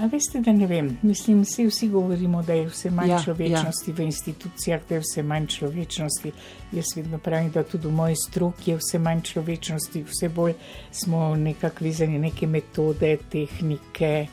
A 0.00 0.06
veste, 0.06 0.40
da 0.40 0.52
ne 0.52 0.66
vem. 0.66 0.98
Mislim, 1.02 1.42
vsi, 1.42 1.66
vsi 1.66 1.88
govorimo, 1.88 2.42
da 2.42 2.52
je 2.52 2.66
vse 2.66 2.90
manj 2.90 3.10
ja, 3.10 3.22
človečnosti 3.22 3.90
ja. 3.90 3.94
v 3.94 4.00
institucijah, 4.00 4.80
da 4.88 4.94
je 4.94 5.00
vse 5.00 5.22
manj 5.22 5.46
človečnosti. 5.46 6.32
Jaz 6.72 6.96
vedno 6.96 7.18
pravim, 7.18 7.50
da 7.50 7.62
tudi 7.62 7.88
v 7.88 7.92
moji 7.92 8.16
stroki 8.16 8.70
je 8.70 8.78
vse 8.80 8.98
manj 8.98 9.22
človečnosti, 9.30 10.02
vse 10.02 10.28
bolj 10.28 10.54
smo 10.90 11.36
nekako 11.36 11.84
vezani 11.84 12.18
neke 12.18 12.46
metode, 12.46 13.16
tehnike. 13.30 14.26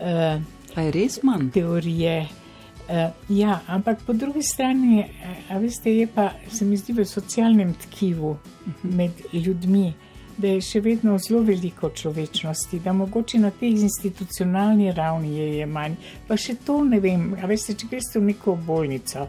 Uh, 0.00 0.40
je 0.76 0.90
res 0.90 1.20
manj? 1.22 1.50
Teorije. 1.52 2.43
Uh, 2.84 3.10
ja, 3.28 3.60
ampak 3.66 4.02
po 4.06 4.12
drugi 4.12 4.42
strani, 4.42 5.04
a 5.48 5.58
veste, 5.58 5.90
je 5.90 6.06
pa 6.06 6.32
se 6.52 6.64
mi 6.64 6.76
zdi 6.76 6.92
v 6.92 7.04
socialnem 7.04 7.74
tkivu 7.74 8.30
uh 8.30 8.36
mhm. 8.66 8.74
-huh. 8.82 8.96
med 8.96 9.10
ljudmi 9.32 9.94
da 10.36 10.48
je 10.48 10.60
še 10.64 10.80
vedno 10.82 11.16
zelo 11.22 11.42
veliko 11.46 11.90
človečnosti, 11.94 12.80
da 12.82 12.92
mogoče 12.92 13.38
na 13.38 13.50
tej 13.50 13.84
institucionalni 13.86 14.92
ravni 14.92 15.36
je, 15.38 15.48
je 15.58 15.66
manj. 15.66 15.96
Pa 16.28 16.36
še 16.36 16.56
to 16.66 16.80
ne 16.84 17.00
vem, 17.00 17.32
a 17.38 17.50
veste, 17.50 17.76
če 17.78 17.90
greste 17.90 18.20
v 18.20 18.32
neko 18.32 18.56
bolnico. 18.66 19.28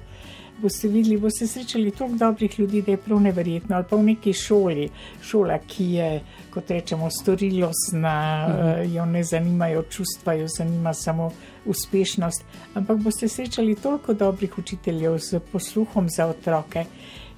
Boste 0.55 0.87
videli, 0.87 1.17
boste 1.19 1.49
srečali 1.51 1.91
toliko 1.91 2.17
dobrih 2.17 2.53
ljudi, 2.59 2.81
da 2.81 2.93
je 2.93 3.01
prav 3.03 3.19
neverjetno. 3.21 3.75
Ali 3.75 3.87
pa 3.89 3.99
v 3.99 4.05
neki 4.07 4.33
šoli, 4.33 4.85
šola, 5.21 5.59
ki 5.67 5.89
je, 5.97 6.07
kot 6.53 6.71
rečemo, 6.71 7.09
storilostna, 7.11 8.15
mhm. 8.47 8.95
jo 8.95 9.09
ne 9.11 9.23
zanimajo 9.23 9.85
čustva, 9.91 10.39
jo 10.39 10.47
zanima 10.57 10.93
samo 10.93 11.29
uspešnost. 11.65 12.45
Ampak 12.73 12.97
boste 12.97 13.27
srečali 13.27 13.75
toliko 13.75 14.13
dobrih 14.13 14.57
učiteljev 14.57 15.17
z 15.17 15.39
posluhom 15.51 16.09
za 16.09 16.25
otroke. 16.25 16.85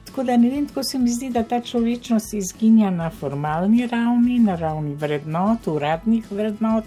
Tako 0.08 0.24
da 0.24 0.38
ne 0.38 0.50
vem, 0.50 0.68
tako 0.68 0.84
se 0.84 1.00
mi 1.00 1.12
zdi, 1.12 1.30
da 1.30 1.44
ta 1.44 1.60
človečnost 1.62 2.34
izginja 2.34 2.90
na 2.90 3.10
formalni 3.10 3.88
ravni, 3.88 4.40
na 4.40 4.56
ravni 4.56 4.96
vrednot, 4.96 5.68
uradnih 5.68 6.32
vrednot, 6.32 6.86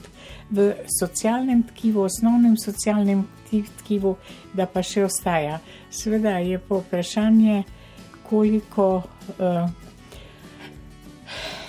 v 0.50 0.72
socialnem 0.98 1.62
tkivu, 1.62 2.00
osnovnem 2.08 2.56
socialnem 2.58 3.26
tkivu, 3.82 4.16
da 4.54 4.66
pa 4.66 4.82
še 4.82 5.04
ostaja. 5.04 5.58
Sveda 5.90 6.38
je 6.38 6.58
pa 6.58 6.80
vprašanje, 6.80 7.62
koliko 8.30 8.88
uh, 8.96 9.68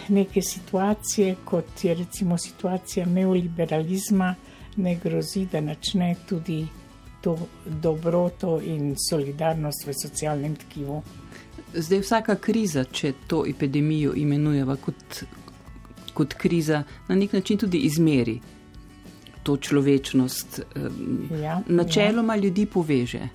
neke 0.08 0.42
situacije, 0.42 1.36
kot 1.46 1.84
je 1.84 1.94
recimo 1.94 2.38
situacija 2.38 3.06
neoliberalizma, 3.06 4.36
ne 4.76 4.96
grozi, 5.04 5.48
da 5.52 5.62
načne 5.62 6.16
tudi 6.30 6.68
to 7.22 7.38
dobroto 7.66 8.60
in 8.64 8.96
solidarnost 9.10 9.88
v 9.88 9.94
socialnem 9.94 10.56
tkivu. 10.56 11.02
Zdaj 11.74 12.00
vsaka 12.00 12.36
kriza, 12.36 12.84
če 12.84 13.14
to 13.28 13.44
epidemijo 13.48 14.14
imenujemo 14.16 14.76
kot, 14.76 15.24
kot 16.14 16.34
kriza, 16.34 16.84
na 17.08 17.16
nek 17.16 17.34
način 17.34 17.58
tudi 17.58 17.86
izmeri 17.88 18.40
to 19.44 19.58
človečnost. 19.58 20.62
Ja, 21.42 21.62
načeloma 21.68 22.36
ja. 22.36 22.42
ljudi 22.42 22.66
poveže. 22.66 23.28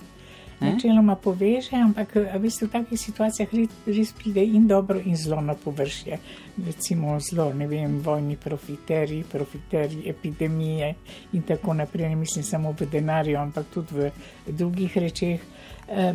Načeloma 0.61 1.17
poveže, 1.17 1.77
ampak 1.77 2.15
veste, 2.41 2.67
v 2.67 2.73
takih 2.73 3.01
situacijah 3.01 3.51
res 3.87 4.13
pride 4.17 4.41
in 4.41 4.67
dobro, 4.69 4.99
in 5.05 5.17
zelo 5.17 5.41
na 5.41 5.55
površje. 5.55 6.19
Recimo 6.67 7.19
zelo, 7.21 7.53
ne 7.53 7.67
vem, 7.67 7.99
vojni 8.01 8.37
profiteri, 8.37 9.23
profiteri 9.33 10.09
epidemije 10.09 10.95
in 11.33 11.43
tako 11.43 11.75
naprej. 11.75 12.09
Ne 12.09 12.17
mislim 12.17 12.45
samo 12.45 12.73
v 12.73 12.89
denarju, 12.93 13.39
ampak 13.39 13.67
tudi 13.75 13.95
v 13.95 14.11
drugih 14.47 14.97
rečeh. 14.97 15.41
Eh, 15.89 16.15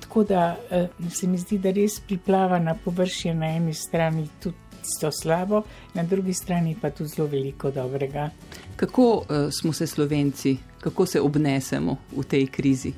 tako 0.00 0.24
da 0.24 0.56
eh, 0.70 0.88
se 1.10 1.26
mi 1.26 1.38
zdi, 1.38 1.58
da 1.58 1.70
res 1.70 2.00
priplava 2.00 2.58
na 2.58 2.74
površje 2.74 3.34
na 3.34 3.56
eni 3.56 3.74
strani 3.74 4.28
tudi 4.40 4.56
to 5.00 5.12
slabo, 5.12 5.62
na 5.94 6.02
drugi 6.02 6.34
strani 6.34 6.76
pa 6.80 6.90
tudi 6.90 7.08
zelo 7.08 7.28
veliko 7.28 7.70
dobrega. 7.70 8.30
Kako 8.76 9.02
uh, 9.12 9.24
smo 9.60 9.72
se 9.72 9.86
slovenci, 9.86 10.56
kako 10.82 11.06
se 11.06 11.20
obnesemo 11.20 11.96
v 12.16 12.24
tej 12.24 12.46
krizi, 12.46 12.92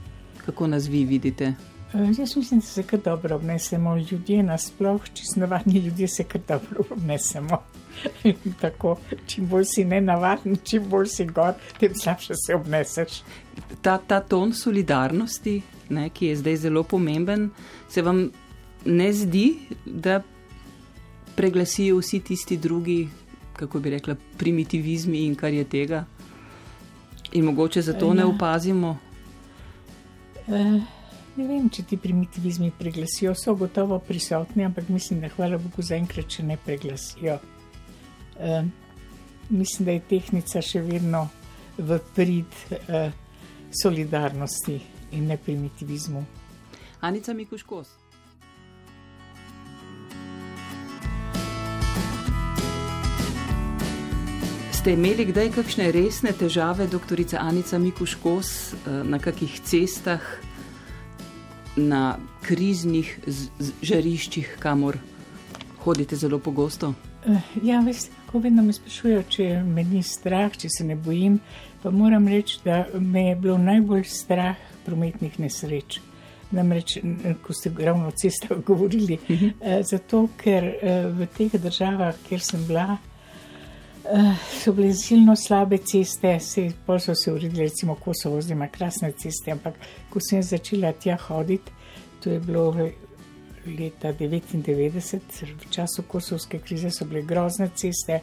kako 0.47 0.67
nas 0.67 0.87
vi 0.89 1.05
vidite? 1.05 1.55
Uh, 1.95 2.19
jaz 2.19 2.37
mislim, 2.37 2.61
da 2.61 2.67
se 2.67 2.83
kar 2.83 3.01
dobro 3.05 3.37
obnesemo, 3.37 3.97
ljudje 3.97 4.43
nasploh, 4.43 5.03
čisto 5.15 5.41
navadni 5.41 5.79
ljudje 5.79 6.09
se 6.09 6.25
kar 6.25 6.41
dobro 6.49 6.85
obnesemo. 6.91 7.63
Tako, 8.61 8.97
čim 9.27 9.47
bolj 9.47 9.65
si 9.65 9.85
ne 9.85 10.01
navaden, 10.01 10.57
čim 10.65 10.89
bolj 10.89 11.07
si 11.07 11.25
gor, 11.25 11.53
tem 11.81 11.95
slabše 11.95 12.35
se 12.47 12.55
obneseš. 12.55 13.23
Ta, 13.83 13.99
ta 13.99 14.21
ton 14.21 14.53
solidarnosti, 14.53 15.61
ne, 15.89 16.09
ki 16.11 16.27
je 16.27 16.37
zdaj 16.37 16.57
zelo 16.57 16.83
pomemben, 16.83 17.51
se 17.89 18.03
vam 18.03 18.31
ne 18.85 19.13
zdi, 19.13 19.59
da 19.87 20.23
preglasijo 21.37 21.99
vsi 21.99 22.21
tisti 22.21 22.57
drugi, 22.57 23.09
kako 23.53 23.81
bi 23.81 23.91
rekla, 23.91 24.17
primitivizmi 24.39 25.27
in 25.27 25.35
kar 25.35 25.53
je 25.53 25.65
tega? 25.65 26.05
In 27.35 27.45
mogoče 27.45 27.83
zato 27.83 28.15
ne 28.15 28.23
ja. 28.23 28.29
opazimo? 28.29 28.99
Uh, 30.47 30.83
ne 31.37 31.47
vem, 31.49 31.67
če 31.71 31.83
ti 31.83 31.97
primitivizmi 31.99 32.71
preglasijo, 32.79 33.33
so 33.35 33.57
gotovo 33.59 33.99
prisotni, 33.99 34.65
ampak 34.65 34.89
mislim, 34.89 35.21
da 35.25 35.33
hvala 35.35 35.59
Bogu 35.59 35.83
zaenkrat, 35.83 36.29
če 36.31 36.45
ne 36.47 36.57
preglasijo. 36.65 37.39
Uh, 38.39 38.63
mislim, 39.51 39.89
da 39.89 39.97
je 39.97 40.05
tehnika 40.15 40.63
še 40.63 40.85
vedno 40.87 41.27
v 41.79 41.99
prid 42.15 42.61
uh, 42.71 43.11
solidarnosti 43.83 44.79
in 45.19 45.27
ne 45.27 45.37
primitivizmu. 45.37 46.23
Anica 47.05 47.35
Mikuškos. 47.35 48.04
Ste 54.85 54.93
imeli 54.93 55.25
kdaj 55.25 55.47
kakšne 55.55 55.87
resne 55.97 56.33
težave, 56.37 56.85
doktorica 56.93 57.39
Anica 57.41 57.79
Mikuškos, 57.81 58.49
eh, 58.73 58.99
na 59.09 59.17
kakih 59.19 59.61
cestah, 59.65 60.21
na 61.77 62.19
kriznih 62.45 63.09
žariščih, 63.83 64.51
kamor 64.61 64.99
hodite 65.85 66.19
zelo 66.21 66.39
pogosto? 66.39 66.93
Eh, 67.25 67.41
ja, 67.63 67.81
veste, 67.81 68.13
kako 68.27 68.43
vedno 68.45 68.63
me 68.63 68.77
sprašujejo, 68.77 69.23
če 69.29 69.47
me 69.63 69.87
ni 69.89 70.03
strah, 70.03 70.53
če 70.53 70.69
se 70.69 70.85
ne 70.85 70.97
bojim. 70.97 71.41
Pa 71.83 71.91
moram 71.91 72.29
reči, 72.29 72.61
da 72.65 72.85
me 73.01 73.25
je 73.31 73.37
bilo 73.37 73.57
najbolj 73.59 74.05
strah 74.05 74.61
prometnih 74.85 75.41
nesreč. 75.41 76.03
Namreč, 76.53 76.99
ko 77.43 77.57
ste 77.57 77.73
ravno 77.79 78.13
o 78.13 78.17
cestah 78.21 78.61
govorili, 78.69 79.17
uh 79.17 79.31
mhm. 79.31 79.49
-huh. 79.49 79.83
zato 79.83 80.29
ker 80.37 80.65
eh, 80.65 81.09
v 81.09 81.27
teh 81.39 81.61
državah, 81.61 82.15
kjer 82.29 82.41
sem 82.41 82.67
bila, 82.67 82.99
eh, 83.01 83.14
so 84.61 84.73
bile 84.73 84.93
zelo 84.93 85.37
slabe 85.37 85.79
ceste, 85.79 86.41
se, 86.41 86.71
so 87.01 87.15
se 87.15 87.33
uredili, 87.33 87.69
recimo 87.69 87.95
Kosovo, 87.95 88.41
zdaj 88.41 88.57
ima 88.57 88.69
krasne 88.69 89.13
ceste, 89.13 89.51
ampak 89.51 89.75
ko 90.11 90.21
sem 90.21 90.43
začela 90.43 90.93
tja 90.93 91.17
hoditi, 91.17 91.73
To 92.25 92.31
je 92.31 92.41
bilo 92.41 92.73
leta 93.67 94.13
1999, 94.13 95.45
v 95.61 95.71
času 95.71 96.03
kosovske 96.09 96.59
krize 96.59 96.91
so 96.91 97.05
bile 97.05 97.21
grozne 97.23 97.69
ceste, 97.77 98.21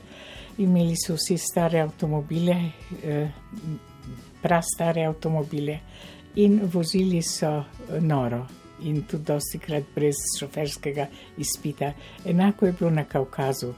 imeli 0.58 0.96
so 0.98 1.14
vsi 1.14 1.38
stare 1.38 1.84
avtomobile, 1.84 2.56
eh, 3.04 3.30
prastare 4.42 5.06
avtomobile 5.06 5.80
in 6.36 6.60
vozili 6.64 7.22
so 7.22 7.64
noro 8.00 8.48
in 8.82 9.04
tudi 9.06 9.24
dosti 9.24 9.60
krat 9.60 9.84
brez 9.96 10.18
šoferskega 10.40 11.06
izpita. 11.38 11.94
Enako 12.26 12.66
je 12.66 12.72
bilo 12.72 12.90
na 12.90 13.04
Kaukazu. 13.04 13.74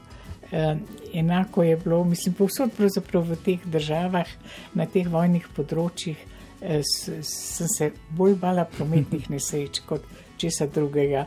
Uh, 0.54 0.78
enako 1.12 1.62
je 1.62 1.76
bilo, 1.76 2.04
mislim, 2.04 2.34
povsod 2.34 2.70
v 2.78 3.36
teh 3.44 3.58
državah, 3.66 4.26
na 4.74 4.86
teh 4.86 5.08
vojnih 5.10 5.48
področjih, 5.56 6.18
uh, 6.60 6.82
sem 7.26 7.70
se 7.72 7.88
bolj 8.14 8.36
bala 8.38 8.62
prometnih 8.64 9.26
nesreč 9.34 9.80
kot 9.88 10.04
česa 10.38 10.68
drugega. 10.70 11.24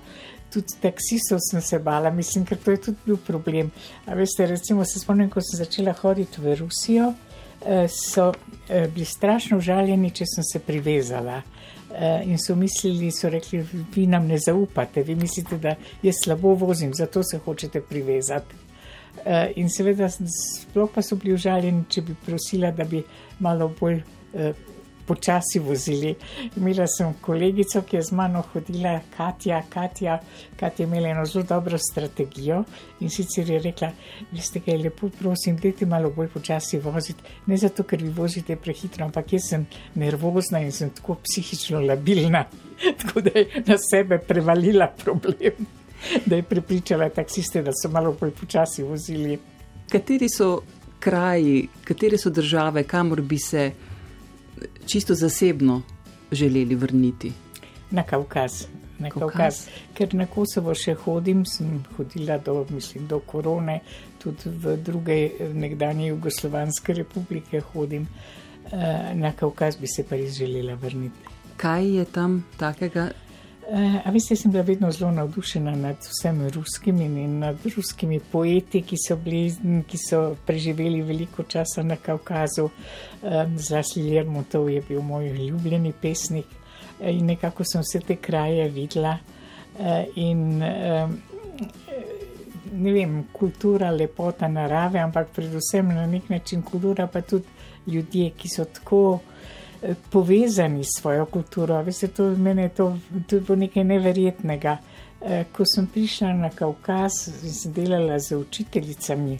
Tudi 0.53 0.77
taksistov 0.79 1.41
sem 1.43 1.59
se 1.61 1.79
bala, 1.83 2.11
mislim, 2.11 2.45
ker 2.47 2.57
to 2.57 2.71
je 2.71 2.81
tudi 2.85 3.03
bil 3.03 3.17
problem. 3.17 3.71
A 4.05 4.15
veste, 4.15 4.47
recimo 4.47 4.85
se 4.87 5.01
spomnim, 5.03 5.27
ko 5.29 5.43
sem 5.43 5.59
začela 5.59 5.91
hoditi 5.99 6.39
v 6.39 6.55
Rusijo, 6.61 7.09
uh, 7.11 7.83
so 7.91 8.29
bili 8.69 9.05
strašno 9.05 9.57
užaljeni, 9.59 10.13
če 10.15 10.29
sem 10.37 10.47
se 10.53 10.63
privezala. 10.63 11.41
In 12.27 12.35
so 12.37 12.53
mislili, 12.55 13.07
so 13.15 13.29
rekli, 13.31 13.61
vi 13.95 14.03
nam 14.11 14.27
ne 14.27 14.37
zaupate, 14.37 15.01
vi 15.07 15.15
mislite, 15.15 15.57
da 15.57 15.71
jaz 16.03 16.19
slabo 16.19 16.51
vozim, 16.59 16.91
zato 16.93 17.23
se 17.23 17.39
hočete 17.41 17.81
privezati. 17.81 18.66
Uh, 19.25 19.51
in 19.59 19.69
seveda, 19.69 20.09
sploh 20.09 20.89
pa 20.93 21.01
so 21.01 21.17
bili 21.19 21.33
užaljeni, 21.35 21.85
če 21.89 22.01
bi 22.07 22.15
prosila, 22.25 22.71
da 22.71 22.85
bi 22.87 23.03
malo 23.43 23.71
bolj 23.79 24.01
uh, 24.01 24.51
počasi 25.07 25.59
vozili. 25.59 26.15
Imela 26.57 26.85
sem 26.91 27.13
kolegico, 27.21 27.81
ki 27.87 27.97
je 27.97 28.03
z 28.09 28.15
mano 28.17 28.43
hodila, 28.51 28.97
Katja, 29.15 29.61
Katja, 29.69 30.19
Katja 30.59 30.83
je 30.83 30.87
imela 30.87 31.09
eno 31.13 31.25
zelo 31.25 31.45
dobro 31.47 31.77
strategijo 31.77 32.63
in 32.99 33.09
sicer 33.09 33.49
je 33.49 33.61
rekla, 33.63 33.91
veste, 34.31 34.59
kaj 34.59 34.75
je 34.75 34.83
lepo, 34.83 35.09
prosim, 35.19 35.57
dajte 35.63 35.87
malo 35.87 36.11
bolj 36.15 36.29
počasi 36.33 36.81
voziti. 36.83 37.23
Ne 37.47 37.57
zato, 37.57 37.87
ker 37.87 38.03
vi 38.03 38.11
vozite 38.13 38.59
prehitro, 38.59 39.05
ampak 39.07 39.33
jaz 39.37 39.49
sem 39.53 39.65
nervozna 39.95 40.61
in 40.65 40.71
sem 40.75 40.91
tako 40.91 41.17
psihično 41.23 41.81
labilna, 41.87 42.45
tako 43.01 43.23
da 43.29 43.39
je 43.39 43.63
na 43.65 43.79
sebe 43.89 44.19
prevalila 44.19 44.91
problem 45.03 45.67
da 46.25 46.35
je 46.35 46.43
pripričala 46.43 47.09
taksiste, 47.09 47.61
da 47.61 47.71
so 47.71 47.89
malo 47.89 48.15
bolj 48.19 48.31
počasi 48.31 48.83
vozili. 48.83 49.39
Kateri 49.91 50.29
so 50.29 50.61
kraji, 50.99 51.67
katere 51.83 52.17
so 52.17 52.29
države, 52.29 52.83
kamor 52.83 53.21
bi 53.21 53.37
se 53.39 53.71
čisto 54.85 55.15
zasebno 55.15 55.81
želeli 56.31 56.75
vrniti? 56.75 57.33
Na 57.91 58.03
Kaukaz. 58.03 58.65
Na 58.99 59.09
Kaukaz. 59.09 59.31
Kaukaz. 59.31 59.67
Ker 59.93 60.13
na 60.13 60.25
Kosovo 60.25 60.73
še 60.75 60.93
hodim, 60.93 61.45
sem 61.45 61.83
hodila 61.97 62.37
do, 62.37 62.65
mislim, 62.69 63.07
do 63.07 63.19
korone, 63.19 63.79
tudi 64.19 64.49
v 64.49 64.77
druge 64.77 65.17
nekdanje 65.53 66.07
Jugoslovanske 66.07 66.93
republike 66.93 67.61
hodim. 67.73 68.07
Eh, 68.71 69.13
na 69.15 69.31
Kaukaz 69.31 69.77
bi 69.77 69.87
se 69.87 70.03
pa 70.03 70.15
res 70.15 70.35
želela 70.35 70.75
vrniti. 70.75 71.35
Kaj 71.57 71.87
je 71.97 72.05
tam 72.05 72.43
takega? 72.57 73.09
Uh, 73.67 73.99
a 74.07 74.11
veste, 74.11 74.35
sem 74.35 74.51
bila 74.51 74.63
vedno 74.63 74.91
zelo 74.91 75.11
navdušena 75.11 75.73
nad 75.75 75.95
vsemi 75.99 76.49
ruskimi 76.49 77.05
in 77.05 77.39
nad 77.39 77.65
ruskimi 77.75 78.19
poeti, 78.31 78.81
ki 78.81 78.95
so, 79.07 79.17
bili, 79.19 79.81
ki 79.87 79.97
so 79.99 80.21
preživeli 80.45 81.01
veliko 81.01 81.43
časa 81.43 81.83
na 81.83 81.95
Kaukazu. 81.95 82.69
Zlasti 83.57 84.03
Lermotov 84.03 84.69
je 84.69 84.81
bil 84.87 85.01
moj 85.01 85.29
ljubljeni 85.29 85.93
pesnik 86.01 86.45
uh, 86.45 87.09
in 87.09 87.25
nekako 87.25 87.63
sem 87.67 87.83
vse 87.83 87.99
te 87.99 88.15
kraje 88.15 88.69
videla. 88.69 89.17
Uh, 89.79 90.05
in 90.15 90.59
ne 92.71 92.91
vem, 92.93 93.23
kultura, 93.33 93.91
lepota 93.91 94.47
narave, 94.47 94.99
ampak 94.99 95.31
predvsem 95.35 95.87
na 95.95 96.05
nek 96.07 96.29
način 96.29 96.61
kultura, 96.61 97.07
pa 97.07 97.21
tudi 97.21 97.45
ljudje, 97.87 98.29
ki 98.37 98.49
so 98.49 98.65
tako 98.65 99.19
povezani 100.09 100.83
s 100.83 100.99
svojo 100.99 101.25
kulturo. 101.25 101.81
Veste, 101.83 102.07
to 102.07 102.29
meni 102.29 102.61
je 102.61 102.69
to, 102.69 102.97
bilo 103.29 103.55
nekaj 103.55 103.83
neverjetnega. 103.83 104.77
Eh, 105.21 105.45
ko 105.51 105.65
sem 105.65 105.87
prišla 105.89 106.33
na 106.33 106.49
Kaukaz 106.53 107.27
in 107.43 107.53
sem 107.53 107.73
delala 107.73 108.19
z 108.19 108.37
učiteljicami 108.37 109.37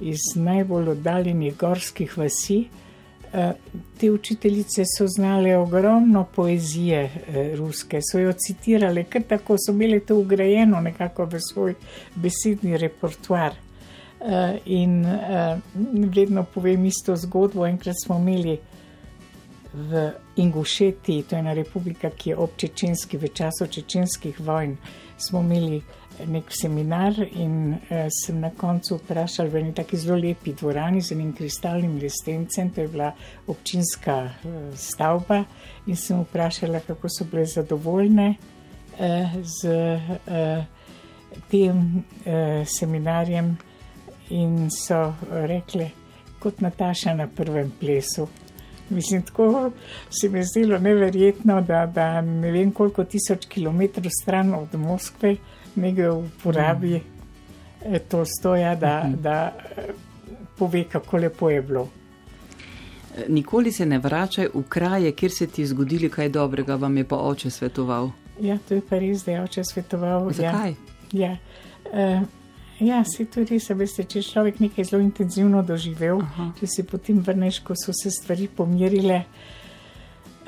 iz 0.00 0.34
najbolj 0.36 0.90
oddaljenih 0.92 1.56
gorskih 1.56 2.18
vasi, 2.18 2.66
eh, 3.32 3.52
te 4.00 4.10
učiteljice 4.10 4.84
so 4.84 5.06
znale 5.08 5.56
ogromno 5.56 6.26
poezije 6.34 7.00
eh, 7.04 7.56
ruske, 7.56 8.02
so 8.02 8.18
jo 8.18 8.32
citirale, 8.32 9.04
ker 9.04 9.22
tako 9.22 9.56
so 9.56 9.72
imeli 9.72 10.00
to 10.00 10.18
ugrajeno 10.18 10.80
nekako 10.80 11.24
v 11.24 11.40
svoj 11.40 11.74
besedni 12.14 12.78
repertoar. 12.78 13.60
In 14.64 15.04
vedno 16.14 16.46
povem 16.54 16.84
isto 16.84 17.16
zgodbo, 17.16 17.66
enkrat 17.66 17.96
smo 18.04 18.16
imeli 18.16 18.54
v 19.74 20.12
Ingušeti, 20.36 21.22
to 21.22 21.36
je 21.36 21.40
ena 21.40 21.52
republika, 21.52 22.10
ki 22.10 22.30
je 22.30 22.36
ob 22.36 22.56
Čečenski, 22.56 23.18
v 23.18 23.28
času 23.34 23.66
čečenskih 23.66 24.40
vojn, 24.40 24.76
smo 25.18 25.40
imeli 25.40 25.82
nek 26.26 26.50
seminar 26.54 27.14
in 27.32 27.74
uh, 27.74 28.06
sem 28.10 28.38
na 28.40 28.50
koncu 28.54 29.00
vprašal 29.00 29.48
v 29.50 29.58
eni 29.58 29.72
taki 29.74 29.98
zelo 29.98 30.18
lepi 30.18 30.54
dvorani 30.54 31.00
z 31.02 31.16
enim 31.16 31.32
kristalnim 31.34 31.98
lestencem, 31.98 32.70
to 32.70 32.80
je 32.80 32.88
bila 32.88 33.10
občinska 33.46 34.16
uh, 34.22 34.70
stavba 34.78 35.42
in 35.86 35.96
sem 35.96 36.22
vprašala, 36.22 36.80
kako 36.86 37.10
so 37.10 37.26
bile 37.30 37.46
zadovoljne 37.46 38.28
uh, 38.34 39.34
z 39.42 39.74
uh, 39.74 40.64
tem 41.50 41.82
uh, 41.82 42.62
seminarjem 42.62 43.56
in 44.30 44.70
so 44.70 45.14
rekli, 45.30 45.90
kot 46.38 46.60
Nataša 46.60 47.14
na 47.14 47.26
prvem 47.26 47.72
plesu. 47.80 48.28
Mislim, 48.94 49.22
tako 49.22 49.70
se 50.10 50.28
mi 50.28 50.38
je 50.38 50.44
zdelo 50.44 50.78
neverjetno, 50.78 51.60
da, 51.60 51.86
da 51.86 52.20
ne 52.20 52.52
vem 52.52 52.72
koliko 52.72 53.04
tisoč 53.04 53.46
kilometrov 53.46 54.10
stran 54.22 54.54
od 54.54 54.74
Moskve 54.74 55.36
nekaj 55.74 56.08
uporabi 56.08 56.94
mm. 56.96 57.96
to 58.08 58.24
stoja, 58.24 58.74
da, 58.74 59.04
mm 59.04 59.12
-hmm. 59.12 59.16
da 59.16 59.52
pove, 60.58 60.84
kako 60.84 61.16
lepo 61.16 61.50
je 61.50 61.62
bilo. 61.62 61.88
Nikoli 63.28 63.72
se 63.72 63.86
ne 63.86 63.98
vračaj 63.98 64.48
v 64.54 64.62
kraje, 64.68 65.12
kjer 65.12 65.30
se 65.30 65.46
ti 65.46 65.62
je 65.62 65.66
zgodilo 65.66 66.10
kaj 66.10 66.28
dobrega, 66.28 66.74
vam 66.74 66.96
je 66.96 67.04
pa 67.04 67.16
oče 67.16 67.50
svetoval. 67.50 68.10
Ja, 68.40 68.58
to 68.68 68.74
je 68.74 68.80
pa 68.90 68.98
res, 68.98 69.24
da 69.24 69.32
je 69.32 69.42
oče 69.42 69.64
svetoval. 69.64 70.32
Zakaj? 70.32 70.74
Ja, 71.12 71.28
ja. 71.28 71.36
Uh, 72.20 72.43
Ja, 72.80 73.04
se 73.04 73.24
tudi 73.30 73.54
res, 73.54 73.68
veste, 73.78 74.02
če 74.10 74.22
človek 74.26 74.58
nekaj 74.58 74.88
zelo 74.88 75.02
intenzivno 75.02 75.62
doživel, 75.62 76.18
Aha. 76.24 76.48
če 76.58 76.66
se 76.66 76.84
potem 76.88 77.20
vrneš, 77.22 77.60
ko 77.62 77.76
so 77.78 77.94
se 77.94 78.10
stvari 78.10 78.48
pomirile, 78.50 79.20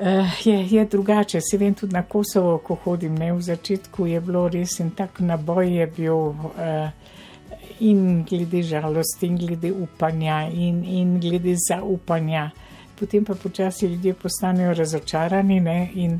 uh, 0.01 0.41
je, 0.43 0.57
je 0.73 0.85
drugače. 0.91 1.39
Se 1.41 1.57
vem 1.57 1.73
tudi 1.73 1.95
na 1.95 2.03
Kosovo, 2.03 2.57
ko 2.59 2.75
hodim, 2.83 3.15
ne 3.15 3.31
v 3.31 3.41
začetku 3.47 4.09
je 4.11 4.19
bilo 4.21 4.47
res 4.51 4.75
in 4.83 4.91
tak 4.91 5.21
naboj 5.23 5.71
je 5.71 5.87
bil 5.87 6.17
uh, 6.35 6.89
in 7.79 8.25
glede 8.27 8.63
žalosti, 8.63 9.27
in 9.27 9.37
glede 9.37 9.71
upanja, 9.71 10.43
in, 10.51 10.83
in 10.83 11.19
glede 11.23 11.55
zaupanja. 11.55 12.49
Potem 12.99 13.23
pa 13.23 13.35
počasi 13.35 13.87
ljudje 13.87 14.13
postanejo 14.13 14.73
razočarani 14.73 15.59
ne, 15.61 15.79
in 15.95 16.19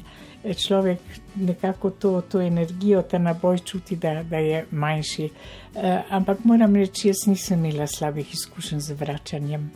človek 0.57 0.99
nekako 1.35 1.89
to, 1.89 2.21
to 2.21 2.41
energijo, 2.41 3.01
ta 3.01 3.17
naboj 3.17 3.59
čuti, 3.59 3.95
da, 3.95 4.23
da 4.23 4.37
je 4.37 4.65
manjši. 4.71 5.29
Uh, 5.75 5.81
ampak 6.09 6.43
moram 6.43 6.75
reči, 6.75 7.07
jaz 7.07 7.27
nisem 7.27 7.65
imela 7.65 7.87
slabih 7.87 8.33
izkušenj 8.33 8.79
z 8.79 8.93
vračanjem. 8.93 9.71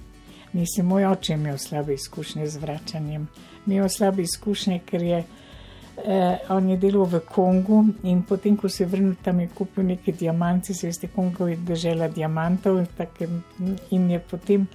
Nisem 0.54 0.86
moj 0.86 1.06
oče 1.06 1.34
imel 1.34 1.58
slabe 1.58 1.94
izkušnje 1.94 2.48
z 2.48 2.58
vračanjem. 2.58 3.28
Imel 3.68 3.90
slabe 3.90 4.22
izkušnje, 4.22 4.80
ker 4.86 5.02
je 5.02 5.20
uh, 5.20 6.56
on 6.56 6.70
je 6.70 6.78
delal 6.78 7.06
v 7.06 7.20
Kongu 7.20 7.86
in 8.04 8.24
potem, 8.24 8.58
ko 8.58 8.70
se 8.70 8.84
je 8.84 8.88
vrnil 8.88 9.16
tam, 9.24 9.40
je 9.40 9.48
kupil 9.48 9.84
neke 9.84 10.12
diamante, 10.12 10.74
se 10.74 10.88
veste, 10.88 11.08
Kongo 11.08 11.48
je 11.48 11.56
držala 11.56 12.08
diamantov 12.08 12.80
in, 12.80 12.88
tak, 12.98 13.22
in 13.92 14.10
je 14.12 14.20
potem 14.20 14.68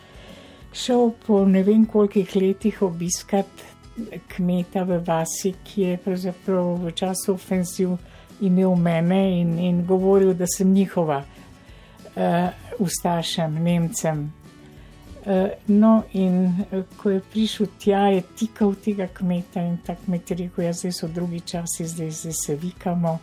šel 0.72 1.10
po 1.26 1.44
ne 1.44 1.62
vem 1.62 1.86
kolikih 1.86 2.36
letih 2.36 2.82
obiskati 2.82 3.75
kmeta 4.28 4.82
v 4.82 5.00
vasi, 5.06 5.54
ki 5.64 5.82
je 5.82 5.96
pravzaprav 5.96 6.74
v 6.84 6.92
času 6.92 7.34
ofenziv 7.34 7.96
imel 8.40 8.74
mene 8.76 9.40
in, 9.40 9.58
in 9.58 9.84
govoril, 9.86 10.34
da 10.34 10.46
sem 10.46 10.72
njihova, 10.72 11.22
uh, 12.16 12.48
ustašem, 12.78 13.54
Nemcem. 13.62 14.32
Uh, 15.26 15.48
no, 15.66 16.02
in 16.12 16.46
uh, 16.46 16.84
ko 16.96 17.10
je 17.10 17.20
prišel 17.32 17.66
tja, 17.82 18.06
je 18.14 18.22
tikal 18.36 18.74
tega 18.84 19.08
kmeta 19.10 19.62
in 19.62 19.78
ta 19.86 19.96
kmet 20.04 20.30
je 20.30 20.36
rekel: 20.36 20.64
ja, 20.64 20.72
zdaj 20.72 20.92
so 20.92 21.08
drugi 21.08 21.40
časi, 21.40 21.86
zdaj, 21.86 22.10
zdaj 22.10 22.32
se 22.32 22.56
vikamo. 22.56 23.18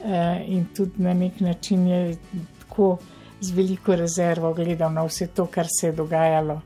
Uh, 0.00 0.38
in 0.48 0.66
tudi 0.76 1.02
na 1.02 1.14
nek 1.14 1.40
način 1.40 1.86
je 1.88 2.16
tako 2.60 2.98
z 3.40 3.50
veliko 3.50 3.96
rezervo 3.96 4.54
gledal 4.54 4.92
na 4.92 5.04
vse 5.04 5.26
to, 5.26 5.46
kar 5.46 5.66
se 5.80 5.86
je 5.86 5.92
dogajalo. 5.92 6.60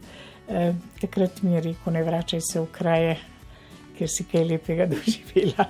Uh, 0.49 0.75
takrat 1.01 1.43
mi 1.43 1.55
je 1.55 1.61
rekel: 1.61 1.93
ne 1.93 2.03
vračaj 2.03 2.41
se 2.41 2.61
v 2.61 2.67
kraje, 2.73 3.17
ker 3.99 4.11
si 4.11 4.25
kaj 4.25 4.45
lepega 4.45 4.87
doživela. 4.93 5.69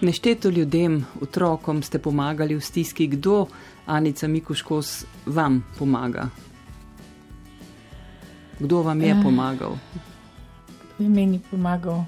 Nešteto 0.00 0.50
ljudem, 0.50 1.04
otrokom 1.22 1.82
ste 1.82 1.98
pomagali 1.98 2.54
v 2.54 2.60
stiski, 2.60 3.06
kdo, 3.06 3.46
Anica 3.86 4.28
Mikuškos, 4.28 5.04
vam 5.26 5.62
pomaga? 5.78 6.28
Kdo 8.58 8.82
vam 8.82 9.02
je 9.02 9.14
pomagal? 9.22 9.78
Kdo 10.94 11.04
je 11.04 11.08
meni 11.08 11.40
pomagal? 11.50 12.04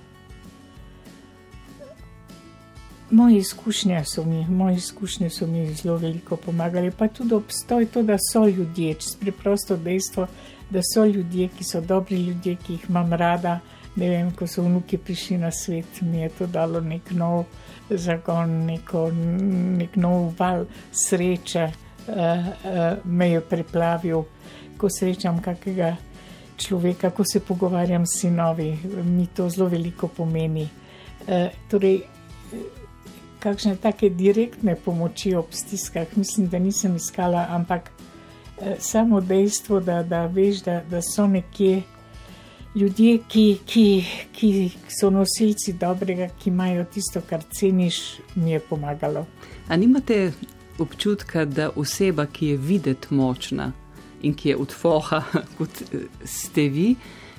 Moje 3.10 3.38
izkušnje 3.38 4.04
so 4.04 4.24
mi, 4.24 4.46
moje 4.48 4.76
izkušnje 4.76 5.30
so 5.30 5.46
mi 5.46 5.74
zelo 5.74 5.96
veliko 5.96 6.36
pomagali, 6.36 6.90
pa 6.90 7.08
tudi 7.08 7.34
obstoj 7.34 7.86
to, 7.86 8.02
da 8.02 8.16
so 8.32 8.46
ljudje, 8.48 8.94
čez 8.94 9.16
preprosto 9.20 9.76
dejstvo, 9.76 10.26
da 10.70 10.80
so 10.94 11.04
ljudje, 11.04 11.48
ki 11.48 11.64
so 11.64 11.80
dobri 11.80 12.16
ljudje, 12.16 12.56
ki 12.56 12.72
jih 12.72 12.86
imam 12.88 13.12
rada. 13.12 13.60
Ne 13.96 14.08
vem, 14.10 14.30
ko 14.34 14.46
so 14.50 14.62
vnuki 14.62 14.98
prišli 14.98 15.38
na 15.38 15.52
svet, 15.54 16.00
mi 16.02 16.18
je 16.18 16.28
to 16.38 16.46
dalo 16.50 16.80
nek 16.82 17.12
nov 17.14 17.44
zagon, 17.90 18.64
neko, 18.66 19.06
nek 19.78 19.94
nov 19.96 20.32
val 20.38 20.64
sreče, 20.90 21.68
uh, 21.68 22.16
uh, 22.16 23.04
me 23.04 23.30
je 23.30 23.44
preplavil, 23.50 24.24
ko 24.76 24.90
srečam 24.90 25.38
kakega 25.42 25.92
človeka, 26.58 27.12
ko 27.14 27.22
se 27.22 27.40
pogovarjam 27.40 28.06
s 28.06 28.18
sinovi, 28.24 28.72
mi 29.04 29.28
to 29.30 29.46
zelo 29.48 29.68
veliko 29.70 30.10
pomeni. 30.10 30.66
Uh, 31.28 31.46
torej, 31.70 32.02
kakšne 33.38 33.76
take 33.78 34.10
direktne 34.10 34.74
pomoči 34.74 35.36
ob 35.38 35.54
stiskah, 35.54 36.16
mislim, 36.16 36.48
da 36.48 36.58
nisem 36.58 36.96
iskala, 36.96 37.46
ampak 37.50 37.92
samo 38.78 39.20
dejstvo, 39.20 39.80
da, 39.80 40.02
da 40.02 40.26
veš, 40.26 40.62
da, 40.64 40.78
da 40.88 41.02
so 41.02 41.26
nekje 41.26 41.82
ljudje, 42.74 43.18
ki, 43.28 43.58
ki, 43.66 44.04
ki 44.32 44.50
so 44.88 45.10
nosilci 45.10 45.72
dobrega, 45.72 46.28
ki 46.38 46.50
imajo 46.50 46.84
tisto, 46.84 47.22
kar 47.28 47.42
ceniš, 47.50 48.00
mi 48.34 48.50
je 48.50 48.60
pomagalo. 48.60 49.26
A 49.68 49.76
nimate 49.76 50.32
občutka, 50.78 51.44
da 51.44 51.70
oseba, 51.76 52.26
ki 52.26 52.46
je 52.46 52.56
videti 52.56 53.14
močna 53.14 53.72
in 54.22 54.34
ki 54.34 54.48
je 54.48 54.56
odfoha, 54.56 55.22
kot 55.58 55.82
eh, 55.82 56.06
ste 56.24 56.68
vi, 56.68 56.94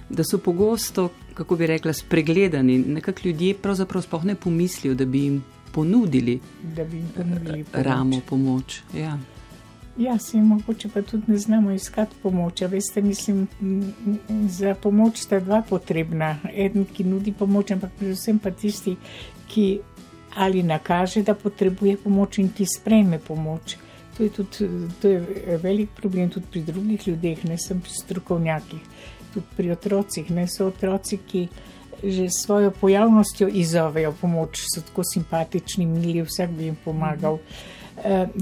da 0.10 0.24
so 0.24 0.38
pogosto, 0.38 1.10
kako 1.34 1.56
bi 1.56 1.68
rekla, 1.68 1.94
spregledani, 1.94 2.78
nekako 2.78 3.28
ljudje 3.28 3.54
pravzaprav 3.54 4.04
sploh 4.04 4.26
ne 4.26 4.36
pomislijo, 4.36 4.96
da 4.96 5.06
bi 5.06 5.24
jim 5.24 5.44
ponudili, 5.72 6.40
da 6.76 6.84
bi 6.84 6.98
jim 6.98 7.10
ponudili 7.16 7.64
pomoč. 7.64 7.86
ramo 7.86 8.22
pomoč. 8.30 8.82
Ja. 8.98 9.18
Ja, 9.98 10.20
se 10.20 10.38
mogoče 10.38 10.90
pa 10.94 11.02
tudi 11.02 11.24
ne 11.28 11.38
znamo 11.38 11.72
iskati 11.72 12.16
pomoč. 12.24 12.62
Veste, 12.62 13.02
mislim, 13.02 13.48
za 14.50 14.76
pomoč 14.76 15.18
sta 15.18 15.40
dva 15.40 15.62
potrebna. 15.70 16.38
Eden, 16.54 16.86
ki 16.86 17.04
nudi 17.04 17.32
pomoč, 17.32 17.72
ampak 17.72 17.92
predvsem 18.00 18.40
pa 18.40 18.52
tisti, 18.52 18.98
ki 19.48 19.80
ali 20.36 20.64
nakaže, 20.64 21.24
da 21.24 21.36
potrebuje 21.36 21.98
pomoč 22.04 22.38
in 22.38 22.50
ki 22.52 22.66
sprejme 22.68 23.20
pomoč. 23.20 23.78
To 24.18 24.24
je, 24.24 24.30
tudi, 24.30 24.68
to 25.02 25.10
je 25.10 25.60
velik 25.64 25.96
problem 25.96 26.30
tudi 26.30 26.46
pri 26.52 26.62
drugih 26.62 27.08
ljudeh, 27.08 27.46
ne 27.46 27.58
samo 27.58 27.80
pri 27.82 27.92
strokovnjakih, 27.92 28.84
tudi 29.34 29.46
pri 29.56 29.72
otrocih. 29.72 30.32
Ne 30.32 30.48
so 30.48 30.68
otroci, 30.68 31.18
ki 31.18 31.48
že 32.04 32.28
s 32.30 32.44
svojo 32.44 32.72
pojavnostjo 32.72 33.48
izzovejo 33.48 34.12
pomoč, 34.22 34.60
so 34.76 34.84
tako 34.84 35.04
simpatični, 35.08 35.86
mili, 35.86 36.22
vsak 36.22 36.52
bi 36.52 36.64
jim 36.66 36.76
pomagal. 36.84 37.40
Mm 37.40 37.48
-hmm. 37.48 37.75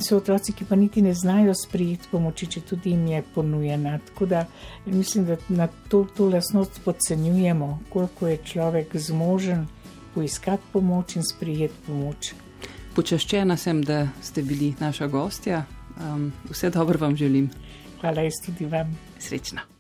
So 0.02 0.18
otroci, 0.18 0.54
ki 0.54 0.66
pa 0.66 0.76
niti 0.76 1.02
ne 1.02 1.14
znajo 1.14 1.54
sprijeti 1.54 2.08
pomoči, 2.12 2.48
če 2.48 2.62
tudi 2.62 2.90
jim 2.90 3.06
je 3.08 3.22
ponujena. 3.36 4.00
Tako 4.08 4.26
da 4.26 4.46
mislim, 4.86 5.26
da 5.26 5.38
na 5.50 5.68
to, 5.90 6.08
to 6.18 6.30
lasnost 6.30 6.82
podcenjujemo, 6.86 7.80
koliko 7.90 8.28
je 8.28 8.40
človek 8.44 8.96
zmožen 8.98 9.68
poiskati 10.16 10.64
pomoč 10.74 11.16
in 11.16 11.24
sprijeti 11.24 11.86
pomoč. 11.88 12.34
Počaščena 12.96 13.58
sem, 13.58 13.82
da 13.82 14.08
ste 14.22 14.42
bili 14.42 14.74
naša 14.80 15.08
gostja. 15.08 15.64
Um, 15.98 16.32
vse 16.50 16.70
dobro 16.70 17.00
vam 17.00 17.16
želim. 17.16 17.50
Hvala, 18.02 18.26
jaz 18.26 18.42
tudi 18.46 18.66
vam. 18.66 18.98
Srečno. 19.20 19.73